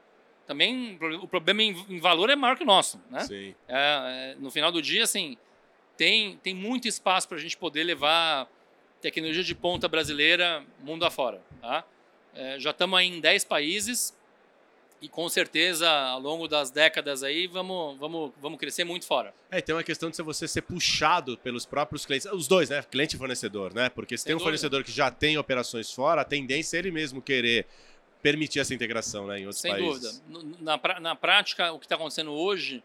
também 0.45 0.97
o 1.21 1.27
problema 1.27 1.63
em, 1.63 1.99
valor 1.99 2.29
é 2.29 2.35
maior 2.35 2.57
que 2.57 2.63
o 2.63 2.67
nosso, 2.67 3.01
né? 3.09 3.21
Sim. 3.21 3.55
É, 3.67 4.33
é, 4.33 4.35
no 4.39 4.51
final 4.51 4.71
do 4.71 4.81
dia, 4.81 5.03
assim, 5.03 5.37
tem, 5.97 6.37
tem 6.37 6.53
muito 6.53 6.87
espaço 6.87 7.27
para 7.27 7.37
a 7.37 7.41
gente 7.41 7.57
poder 7.57 7.83
levar 7.83 8.47
tecnologia 9.01 9.43
de 9.43 9.55
ponta 9.55 9.87
brasileira 9.87 10.63
mundo 10.79 11.05
afora, 11.05 11.41
tá? 11.61 11.83
É, 12.33 12.59
já 12.59 12.71
estamos 12.71 12.99
em 13.01 13.19
10 13.19 13.45
países, 13.45 14.13
e 15.01 15.09
com 15.09 15.27
certeza, 15.29 15.87
ao 15.87 16.19
longo 16.19 16.47
das 16.47 16.71
décadas 16.71 17.21
aí, 17.21 17.47
vamos, 17.47 17.97
vamos, 17.99 18.31
vamos 18.41 18.57
crescer 18.57 18.83
muito 18.83 19.05
fora. 19.05 19.33
É, 19.51 19.61
tem 19.61 19.75
uma 19.75 19.83
questão 19.83 20.09
de 20.09 20.19
você 20.21 20.47
ser 20.47 20.61
puxado 20.61 21.37
pelos 21.37 21.65
próprios 21.65 22.05
clientes. 22.05 22.27
Os 22.31 22.47
dois, 22.47 22.69
né? 22.69 22.81
Cliente 22.89 23.15
e 23.15 23.19
fornecedor, 23.19 23.73
né? 23.73 23.89
Porque 23.89 24.17
se 24.17 24.23
Sem 24.23 24.29
tem 24.29 24.35
um 24.35 24.39
dúvida. 24.39 24.57
fornecedor 24.57 24.83
que 24.83 24.91
já 24.91 25.11
tem 25.11 25.37
operações 25.37 25.91
fora, 25.91 26.21
a 26.21 26.25
tendência 26.25 26.77
é 26.77 26.79
ele 26.79 26.91
mesmo 26.91 27.21
querer 27.21 27.67
permitir 28.25 28.59
essa 28.59 28.73
integração 28.73 29.27
né, 29.27 29.37
em 29.39 29.45
outros 29.45 29.61
Sem 29.61 29.71
países. 29.71 30.15
Sem 30.15 30.33
dúvida. 30.33 30.55
Na, 30.59 30.99
na 30.99 31.15
prática, 31.15 31.71
o 31.71 31.77
que 31.77 31.85
está 31.85 31.93
acontecendo 31.93 32.31
hoje 32.31 32.83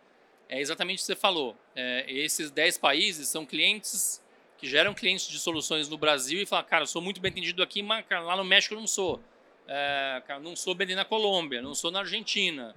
é 0.51 0.61
exatamente 0.61 0.99
o 0.99 1.01
que 1.01 1.07
você 1.07 1.17
falou. 1.17 1.57
É, 1.75 2.05
esses 2.13 2.51
10 2.51 2.77
países 2.77 3.27
são 3.27 3.47
clientes 3.47 4.23
que 4.59 4.69
geram 4.69 4.93
clientes 4.93 5.27
de 5.29 5.39
soluções 5.39 5.89
no 5.89 5.97
Brasil 5.97 6.43
e 6.43 6.45
falam, 6.45 6.67
cara, 6.67 6.83
eu 6.83 6.87
sou 6.87 7.01
muito 7.01 7.23
bem 7.23 7.31
entendido 7.31 7.63
aqui, 7.63 7.83
mas 7.83 8.05
lá 8.11 8.37
no 8.37 8.45
México 8.45 8.75
eu 8.75 8.81
não 8.81 8.87
sou. 8.87 9.19
É, 9.67 10.23
cara, 10.27 10.41
não 10.41 10.55
sou 10.55 10.75
bem 10.75 10.95
na 10.95 11.07
Colômbia, 11.07 11.63
não 11.63 11.75
sou 11.75 11.91
na 11.91 12.01
Argentina, 12.01 12.75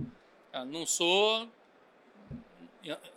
cara, 0.50 0.64
não 0.64 0.86
sou 0.86 1.50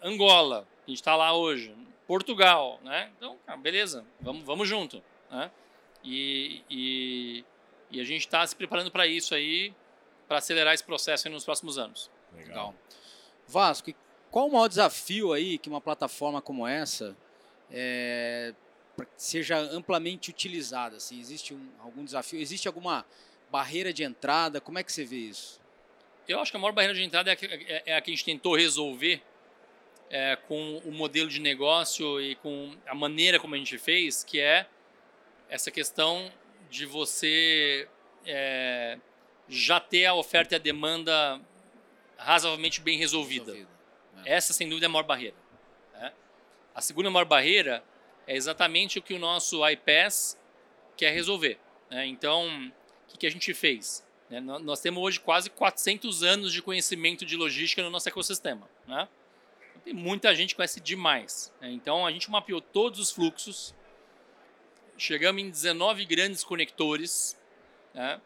Angola, 0.02 0.66
a 0.85 0.90
gente 0.90 0.98
está 0.98 1.14
lá 1.14 1.32
hoje, 1.32 1.72
Portugal, 2.04 2.80
né? 2.82 3.12
Então, 3.16 3.37
cara, 3.46 3.59
beleza, 3.59 4.04
vamos, 4.20 4.42
vamos 4.42 4.68
junto, 4.68 5.00
né? 5.30 5.52
E, 6.02 6.62
e, 6.68 7.44
e 7.90 8.01
a 8.01 8.05
gente 8.05 8.22
está 8.22 8.46
se 8.46 8.55
preparando 8.55 8.90
para 8.90 9.07
isso 9.07 9.35
aí, 9.35 9.72
para 10.27 10.38
acelerar 10.38 10.75
esse 10.75 10.85
processo 10.85 11.29
nos 11.29 11.44
próximos 11.44 11.79
anos. 11.79 12.11
Legal. 12.35 12.49
Legal. 12.49 12.75
Vasco, 13.49 13.92
qual 14.31 14.49
o 14.49 14.53
maior 14.53 14.68
desafio 14.68 15.33
aí 15.33 15.57
que 15.57 15.68
uma 15.68 15.81
plataforma 15.81 16.42
como 16.42 16.66
essa 16.66 17.16
é, 17.70 18.53
seja 19.16 19.59
amplamente 19.59 20.31
utilizada? 20.31 20.96
Assim, 20.96 21.20
existe 21.20 21.55
um, 21.55 21.68
algum 21.79 22.05
desafio? 22.05 22.40
Existe 22.40 22.66
alguma 22.66 23.07
barreira 23.51 23.92
de 23.92 24.03
entrada? 24.03 24.61
Como 24.61 24.79
é 24.79 24.83
que 24.83 24.92
você 24.92 25.05
vê 25.05 25.16
isso? 25.16 25.61
Eu 26.29 26.40
acho 26.40 26.51
que 26.51 26.57
a 26.57 26.61
maior 26.61 26.72
barreira 26.72 26.94
de 26.94 27.03
entrada 27.03 27.31
é 27.31 27.33
a 27.35 27.37
que, 27.37 27.46
é, 27.46 27.83
é 27.87 27.96
a 27.96 28.01
que 28.01 28.11
a 28.11 28.14
gente 28.14 28.25
tentou 28.25 28.57
resolver 28.57 29.22
é, 30.11 30.37
com 30.49 30.79
o 30.79 30.90
modelo 30.90 31.29
de 31.29 31.40
negócio 31.40 32.20
e 32.20 32.35
com 32.37 32.75
a 32.87 32.94
maneira 32.94 33.38
como 33.38 33.55
a 33.55 33.59
gente 33.59 33.79
fez, 33.79 34.25
que 34.25 34.40
é 34.40 34.66
essa 35.49 35.70
questão 35.70 36.31
de 36.70 36.87
você 36.87 37.88
é, 38.24 38.98
já 39.48 39.81
ter 39.81 40.07
a 40.07 40.14
oferta 40.14 40.55
e 40.55 40.57
a 40.57 40.59
demanda 40.59 41.40
razoavelmente 42.16 42.81
bem 42.81 42.98
resolvida. 42.98 43.52
Resolvido, 43.52 43.68
né? 44.14 44.22
Essa, 44.26 44.52
sem 44.52 44.68
dúvida, 44.68 44.87
é 44.87 44.88
a 44.88 44.90
maior 44.90 45.05
barreira. 45.05 45.37
Né? 45.94 46.12
A 46.74 46.81
segunda 46.81 47.11
maior 47.11 47.26
barreira 47.26 47.85
é 48.26 48.35
exatamente 48.35 48.98
o 48.98 49.02
que 49.02 49.14
o 49.14 49.18
nosso 49.18 49.66
iPass 49.68 50.38
quer 50.96 51.12
resolver. 51.12 51.59
Né? 51.90 52.07
Então, 52.07 52.46
o 52.48 53.09
que, 53.09 53.18
que, 53.18 53.26
a 53.26 53.31
gente 53.31 53.52
fez? 53.55 54.05
Né? 54.29 54.40
Nós 54.40 54.81
temos 54.81 55.02
hoje 55.02 55.20
quase 55.20 55.50
400 55.50 56.22
anos 56.22 56.52
de 56.52 56.61
conhecimento 56.61 57.24
de 57.24 57.37
logística 57.37 57.83
no 57.83 57.90
nosso 57.90 58.09
ecossistema. 58.09 58.68
Né? 58.87 59.09
Tem 59.85 59.94
muita 59.94 60.35
gente 60.35 60.50
que 60.50 60.57
conhece 60.57 60.81
demais. 60.81 61.52
Né? 61.61 61.70
Então, 61.70 62.05
a 62.05 62.11
gente 62.11 62.31
mapeou 62.31 62.61
todos 62.61 62.98
os 62.98 63.11
fluxos, 63.12 63.74
chegamos 64.96 65.42
em 65.42 65.50
19 65.50 66.04
grandes 66.04 66.44
conectores, 66.44 67.37
né? 67.94 68.20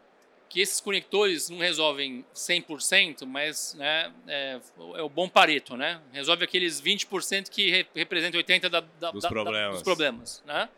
que 0.50 0.60
esses 0.60 0.80
conectores 0.80 1.48
não 1.48 1.58
resolvem 1.58 2.24
100%, 2.34 3.24
mas 3.24 3.72
né, 3.74 4.12
é, 4.26 4.60
é, 4.96 5.02
o 5.02 5.08
bom 5.08 5.28
pareto, 5.28 5.76
né? 5.76 6.02
Resolve 6.12 6.42
aqueles 6.42 6.82
20% 6.82 7.48
que 7.48 7.70
re, 7.70 7.86
representam 7.94 8.40
80% 8.40 8.68
da, 8.68 8.80
da, 8.80 9.12
dos 9.12 9.22
da, 9.22 9.28
problemas. 9.28 9.74
dos 9.74 9.82
problemas 9.84 10.42
né? 10.44 10.68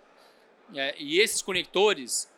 É, 0.74 0.94
e 0.98 1.18
esses 1.18 1.40
conectores, 1.40 2.30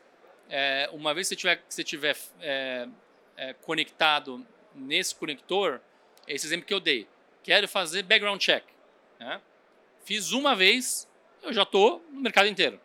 é, 0.48 0.88
uma 0.92 1.12
vez 1.12 1.28
que 1.28 1.34
você 1.34 1.36
tiver, 1.36 1.56
que 1.56 1.74
você 1.74 1.84
tiver 1.84 2.16
é, 2.40 2.88
é, 3.36 3.52
conectado 3.54 4.46
nesse 4.72 5.12
conector, 5.14 5.80
esse 6.28 6.46
exemplo 6.46 6.66
que 6.66 6.74
eu 6.74 6.80
dei, 6.80 7.08
quero 7.42 7.66
fazer 7.66 8.04
background 8.04 8.40
check. 8.40 8.64
Né? 9.18 9.40
Fiz 10.04 10.30
uma 10.30 10.54
vez, 10.54 11.08
eu 11.42 11.52
já 11.52 11.62
estou 11.62 12.04
no 12.10 12.20
mercado 12.20 12.48
inteiro. 12.48 12.80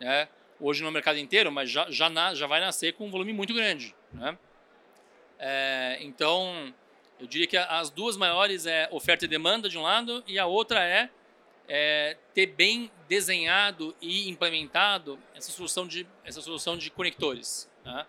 Né? 0.00 0.28
hoje 0.60 0.82
no 0.82 0.90
mercado 0.90 1.18
inteiro, 1.18 1.50
mas 1.52 1.70
já, 1.70 1.90
já, 1.90 2.08
na, 2.08 2.34
já 2.34 2.46
vai 2.46 2.60
nascer 2.60 2.94
com 2.94 3.06
um 3.06 3.10
volume 3.10 3.32
muito 3.32 3.54
grande. 3.54 3.94
Né? 4.12 4.36
É, 5.38 5.98
então, 6.00 6.72
eu 7.20 7.26
diria 7.26 7.46
que 7.46 7.56
as 7.56 7.90
duas 7.90 8.16
maiores 8.16 8.66
é 8.66 8.88
oferta 8.90 9.24
e 9.24 9.28
demanda 9.28 9.68
de 9.68 9.78
um 9.78 9.82
lado, 9.82 10.24
e 10.26 10.38
a 10.38 10.46
outra 10.46 10.82
é, 10.82 11.10
é 11.68 12.16
ter 12.34 12.46
bem 12.46 12.90
desenhado 13.08 13.94
e 14.00 14.28
implementado 14.28 15.18
essa 15.34 15.50
solução 15.50 15.86
de, 15.86 16.06
essa 16.24 16.40
solução 16.40 16.76
de 16.76 16.90
conectores. 16.90 17.70
Né? 17.84 18.06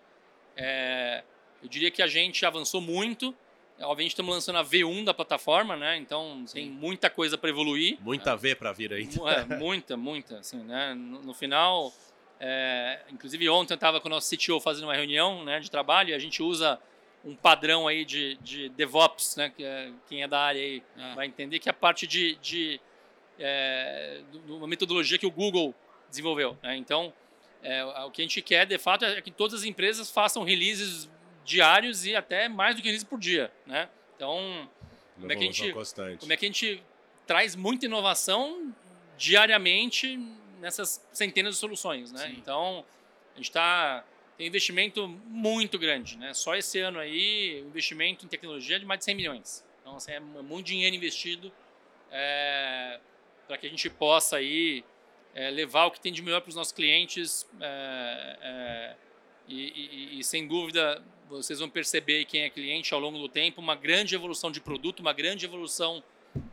É, 0.56 1.24
eu 1.62 1.68
diria 1.68 1.90
que 1.90 2.02
a 2.02 2.06
gente 2.06 2.44
avançou 2.44 2.80
muito. 2.80 3.34
Obviamente 3.80 4.10
estamos 4.10 4.34
lançando 4.34 4.58
a 4.58 4.64
V1 4.64 5.04
da 5.04 5.14
plataforma, 5.14 5.76
né? 5.76 5.96
Então 5.96 6.42
Sim. 6.46 6.54
tem 6.54 6.70
muita 6.70 7.08
coisa 7.08 7.38
para 7.38 7.48
evoluir. 7.48 7.96
Muita 8.00 8.36
V 8.36 8.54
para 8.54 8.72
vir 8.72 8.92
aí. 8.92 9.08
É, 9.26 9.44
muita, 9.56 9.96
muita. 9.96 10.38
Assim, 10.38 10.58
né? 10.58 10.94
no, 10.94 11.22
no 11.22 11.34
final, 11.34 11.92
é, 12.40 13.00
inclusive 13.10 13.48
ontem 13.48 13.74
eu 13.74 13.76
estava 13.76 14.00
com 14.00 14.08
o 14.08 14.10
nosso 14.10 14.34
CTO 14.34 14.60
fazendo 14.60 14.84
uma 14.84 14.94
reunião 14.94 15.44
né, 15.44 15.60
de 15.60 15.70
trabalho 15.70 16.10
e 16.10 16.14
a 16.14 16.18
gente 16.18 16.42
usa 16.42 16.78
um 17.24 17.36
padrão 17.36 17.86
aí 17.86 18.04
de, 18.04 18.36
de 18.40 18.68
DevOps, 18.70 19.36
né, 19.36 19.50
que 19.50 19.64
é, 19.64 19.92
quem 20.08 20.22
é 20.22 20.28
da 20.28 20.40
área 20.40 20.60
aí 20.60 20.82
é. 20.96 21.14
vai 21.14 21.26
entender 21.26 21.58
que 21.58 21.68
é 21.68 21.72
a 21.72 21.74
parte 21.74 22.06
de, 22.06 22.36
de 22.36 22.80
é, 23.38 24.22
uma 24.48 24.66
metodologia 24.66 25.18
que 25.18 25.26
o 25.26 25.30
Google 25.30 25.74
desenvolveu. 26.08 26.56
Né? 26.62 26.76
Então, 26.76 27.12
o 28.06 28.10
que 28.10 28.22
a 28.22 28.24
gente 28.24 28.40
quer 28.40 28.66
de 28.66 28.78
fato 28.78 29.04
é 29.04 29.20
que 29.20 29.32
todas 29.32 29.60
as 29.60 29.66
empresas 29.66 30.10
façam 30.10 30.44
releases 30.44 31.10
diários 31.48 32.04
e 32.04 32.14
até 32.14 32.48
mais 32.48 32.76
do 32.76 32.82
que 32.82 32.88
releases 32.88 33.08
por 33.08 33.18
dia. 33.18 33.50
Né? 33.66 33.88
Então, 34.14 34.68
como 35.18 35.32
é, 35.32 35.36
que 35.36 35.42
a 35.42 35.46
gente, 35.46 35.72
como 36.18 36.32
é 36.32 36.36
que 36.36 36.44
a 36.44 36.48
gente 36.48 36.82
traz 37.26 37.56
muita 37.56 37.86
inovação 37.86 38.74
diariamente 39.16 40.16
nessas 40.60 41.04
centenas 41.12 41.54
de 41.54 41.60
soluções, 41.60 42.12
né? 42.12 42.26
Sim. 42.26 42.36
Então, 42.36 42.84
a 43.34 43.36
gente 43.36 43.48
está 43.48 44.04
tem 44.36 44.46
investimento 44.46 45.08
muito 45.08 45.76
grande, 45.78 46.16
né? 46.16 46.32
Só 46.32 46.54
esse 46.54 46.78
ano 46.78 47.00
aí, 47.00 47.60
o 47.64 47.68
investimento 47.68 48.24
em 48.24 48.28
tecnologia 48.28 48.76
é 48.76 48.78
de 48.78 48.86
mais 48.86 49.00
de 49.00 49.06
100 49.06 49.14
milhões. 49.16 49.64
Então, 49.80 49.96
assim, 49.96 50.12
é 50.12 50.20
muito 50.20 50.66
dinheiro 50.66 50.94
investido 50.94 51.50
é, 52.12 53.00
para 53.48 53.58
que 53.58 53.66
a 53.66 53.70
gente 53.70 53.90
possa 53.90 54.36
aí 54.36 54.84
é, 55.34 55.50
levar 55.50 55.86
o 55.86 55.90
que 55.90 56.00
tem 56.00 56.12
de 56.12 56.22
melhor 56.22 56.40
para 56.40 56.50
os 56.50 56.54
nossos 56.54 56.72
clientes 56.72 57.48
é, 57.60 58.38
é, 58.40 58.96
e, 59.48 60.14
e, 60.14 60.20
e, 60.20 60.24
sem 60.24 60.46
dúvida, 60.46 61.02
vocês 61.28 61.58
vão 61.58 61.68
perceber 61.68 62.24
quem 62.24 62.42
é 62.42 62.50
cliente 62.50 62.94
ao 62.94 63.00
longo 63.00 63.18
do 63.18 63.28
tempo, 63.28 63.60
uma 63.60 63.74
grande 63.74 64.14
evolução 64.14 64.50
de 64.50 64.60
produto, 64.60 65.00
uma 65.00 65.12
grande 65.12 65.44
evolução 65.44 66.02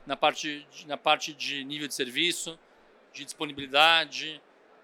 na 0.05 0.15
parte, 0.15 0.67
na 0.85 0.97
parte 0.97 1.33
de 1.33 1.63
nível 1.63 1.87
de 1.87 1.93
serviço, 1.93 2.59
de 3.13 3.23
disponibilidade, 3.23 4.41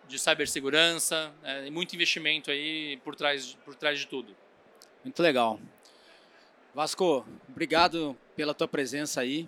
de 0.08 0.20
cibersegurança, 0.20 1.34
é, 1.44 1.70
muito 1.70 1.94
investimento 1.94 2.50
aí 2.52 2.98
por 3.04 3.16
trás, 3.16 3.58
por 3.66 3.76
trás 3.76 4.00
de 4.00 4.08
tudo. 4.08 4.36
Muito 5.04 5.22
legal. 5.22 5.60
Vasco, 6.74 7.26
obrigado 7.50 8.18
pela 8.36 8.54
tua 8.54 8.68
presença 8.68 9.22
aí. 9.22 9.48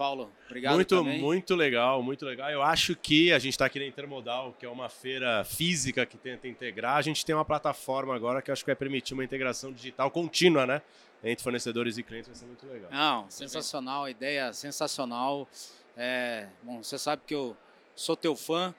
Paulo, 0.00 0.32
obrigado 0.46 0.76
Muito, 0.76 0.96
também. 0.96 1.20
muito 1.20 1.54
legal, 1.54 2.02
muito 2.02 2.24
legal. 2.24 2.48
Eu 2.48 2.62
acho 2.62 2.96
que 2.96 3.30
a 3.34 3.38
gente 3.38 3.52
está 3.52 3.66
aqui 3.66 3.78
na 3.78 3.84
Intermodal, 3.84 4.54
que 4.58 4.64
é 4.64 4.68
uma 4.70 4.88
feira 4.88 5.44
física 5.44 6.06
que 6.06 6.16
tenta 6.16 6.48
integrar. 6.48 6.96
A 6.96 7.02
gente 7.02 7.22
tem 7.22 7.34
uma 7.34 7.44
plataforma 7.44 8.16
agora 8.16 8.40
que 8.40 8.50
acho 8.50 8.64
que 8.64 8.70
vai 8.70 8.76
permitir 8.76 9.12
uma 9.12 9.22
integração 9.22 9.70
digital 9.70 10.10
contínua, 10.10 10.66
né? 10.66 10.80
Entre 11.22 11.42
fornecedores 11.42 11.98
e 11.98 12.02
clientes, 12.02 12.28
vai 12.28 12.34
ser 12.34 12.46
muito 12.46 12.66
legal. 12.66 12.90
Não, 12.90 13.28
sensacional, 13.28 14.08
ideia 14.08 14.54
sensacional. 14.54 15.46
É, 15.94 16.46
bom, 16.62 16.82
você 16.82 16.96
sabe 16.96 17.20
que 17.26 17.34
eu 17.34 17.54
sou 17.94 18.16
teu 18.16 18.34
fã, 18.34 18.74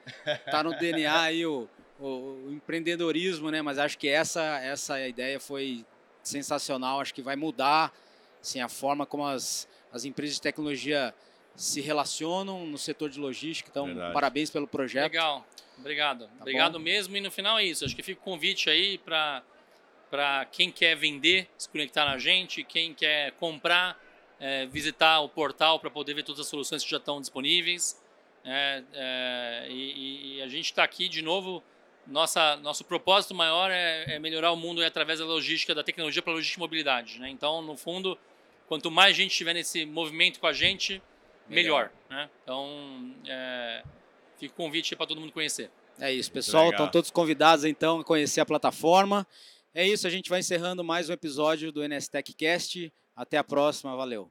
tá 0.50 0.64
no 0.64 0.76
DNA 0.76 1.20
aí 1.20 1.46
o, 1.46 1.68
o, 2.00 2.06
o, 2.06 2.52
empreendedorismo, 2.52 3.48
né? 3.48 3.62
Mas 3.62 3.78
acho 3.78 3.96
que 3.96 4.08
essa 4.08 4.58
essa 4.58 5.06
ideia 5.06 5.38
foi 5.38 5.86
sensacional, 6.20 7.00
acho 7.00 7.14
que 7.14 7.22
vai 7.22 7.36
mudar 7.36 7.92
assim, 8.42 8.60
a 8.60 8.68
forma 8.68 9.06
como 9.06 9.24
as, 9.24 9.68
as 9.92 10.04
empresas 10.04 10.36
de 10.36 10.42
tecnologia 10.42 11.14
se 11.54 11.80
relacionam 11.80 12.66
no 12.66 12.76
setor 12.76 13.08
de 13.08 13.18
logística. 13.18 13.70
Então, 13.70 13.86
Verdade. 13.86 14.12
parabéns 14.12 14.50
pelo 14.50 14.66
projeto. 14.66 15.04
Legal, 15.04 15.46
obrigado. 15.78 16.26
Tá 16.26 16.32
obrigado 16.40 16.72
bom? 16.74 16.84
mesmo. 16.84 17.16
E 17.16 17.20
no 17.20 17.30
final 17.30 17.58
é 17.58 17.64
isso. 17.64 17.84
Acho 17.84 17.94
que 17.94 18.02
fica 18.02 18.20
o 18.20 18.24
convite 18.24 18.68
aí 18.68 18.98
para 18.98 19.42
para 20.10 20.44
quem 20.44 20.70
quer 20.70 20.94
vender, 20.94 21.48
se 21.56 21.66
conectar 21.70 22.04
na 22.04 22.18
gente, 22.18 22.62
quem 22.62 22.92
quer 22.92 23.32
comprar, 23.32 23.98
é, 24.38 24.66
visitar 24.66 25.20
o 25.20 25.28
portal 25.28 25.80
para 25.80 25.88
poder 25.88 26.12
ver 26.12 26.22
todas 26.22 26.42
as 26.42 26.48
soluções 26.48 26.84
que 26.84 26.90
já 26.90 26.98
estão 26.98 27.18
disponíveis. 27.18 27.98
É, 28.44 28.82
é, 28.92 29.66
e, 29.70 30.36
e, 30.36 30.42
a 30.42 30.48
gente 30.48 30.66
está 30.66 30.84
aqui 30.84 31.08
de 31.08 31.22
novo. 31.22 31.64
Nossa, 32.06 32.56
nosso 32.56 32.84
propósito 32.84 33.34
maior 33.34 33.70
é, 33.70 34.16
é 34.16 34.18
melhorar 34.18 34.52
o 34.52 34.56
mundo 34.56 34.84
através 34.84 35.18
da 35.18 35.24
logística, 35.24 35.74
da 35.74 35.82
tecnologia 35.82 36.20
para 36.20 36.34
logística 36.34 36.58
e 36.58 36.60
mobilidade. 36.60 37.18
Né? 37.18 37.30
Então, 37.30 37.62
no 37.62 37.74
fundo, 37.74 38.18
quanto 38.72 38.90
mais 38.90 39.14
gente 39.14 39.32
estiver 39.32 39.52
nesse 39.52 39.84
movimento 39.84 40.40
com 40.40 40.46
a 40.46 40.52
gente, 40.54 41.02
melhor. 41.46 41.90
melhor 42.08 42.22
né? 42.24 42.30
Então, 42.42 43.14
é, 43.28 43.82
fica 44.38 44.54
o 44.54 44.56
convite 44.56 44.96
para 44.96 45.06
todo 45.06 45.20
mundo 45.20 45.30
conhecer. 45.30 45.70
É 46.00 46.10
isso, 46.10 46.32
pessoal. 46.32 46.70
Estão 46.70 46.90
todos 46.90 47.10
convidados 47.10 47.66
então 47.66 48.00
a 48.00 48.04
conhecer 48.04 48.40
a 48.40 48.46
plataforma. 48.46 49.26
É 49.74 49.86
isso, 49.86 50.06
a 50.06 50.10
gente 50.10 50.30
vai 50.30 50.40
encerrando 50.40 50.82
mais 50.82 51.10
um 51.10 51.12
episódio 51.12 51.70
do 51.70 51.86
NSTech 51.86 52.32
Cast. 52.32 52.90
Até 53.14 53.36
a 53.36 53.44
próxima, 53.44 53.94
valeu. 53.94 54.30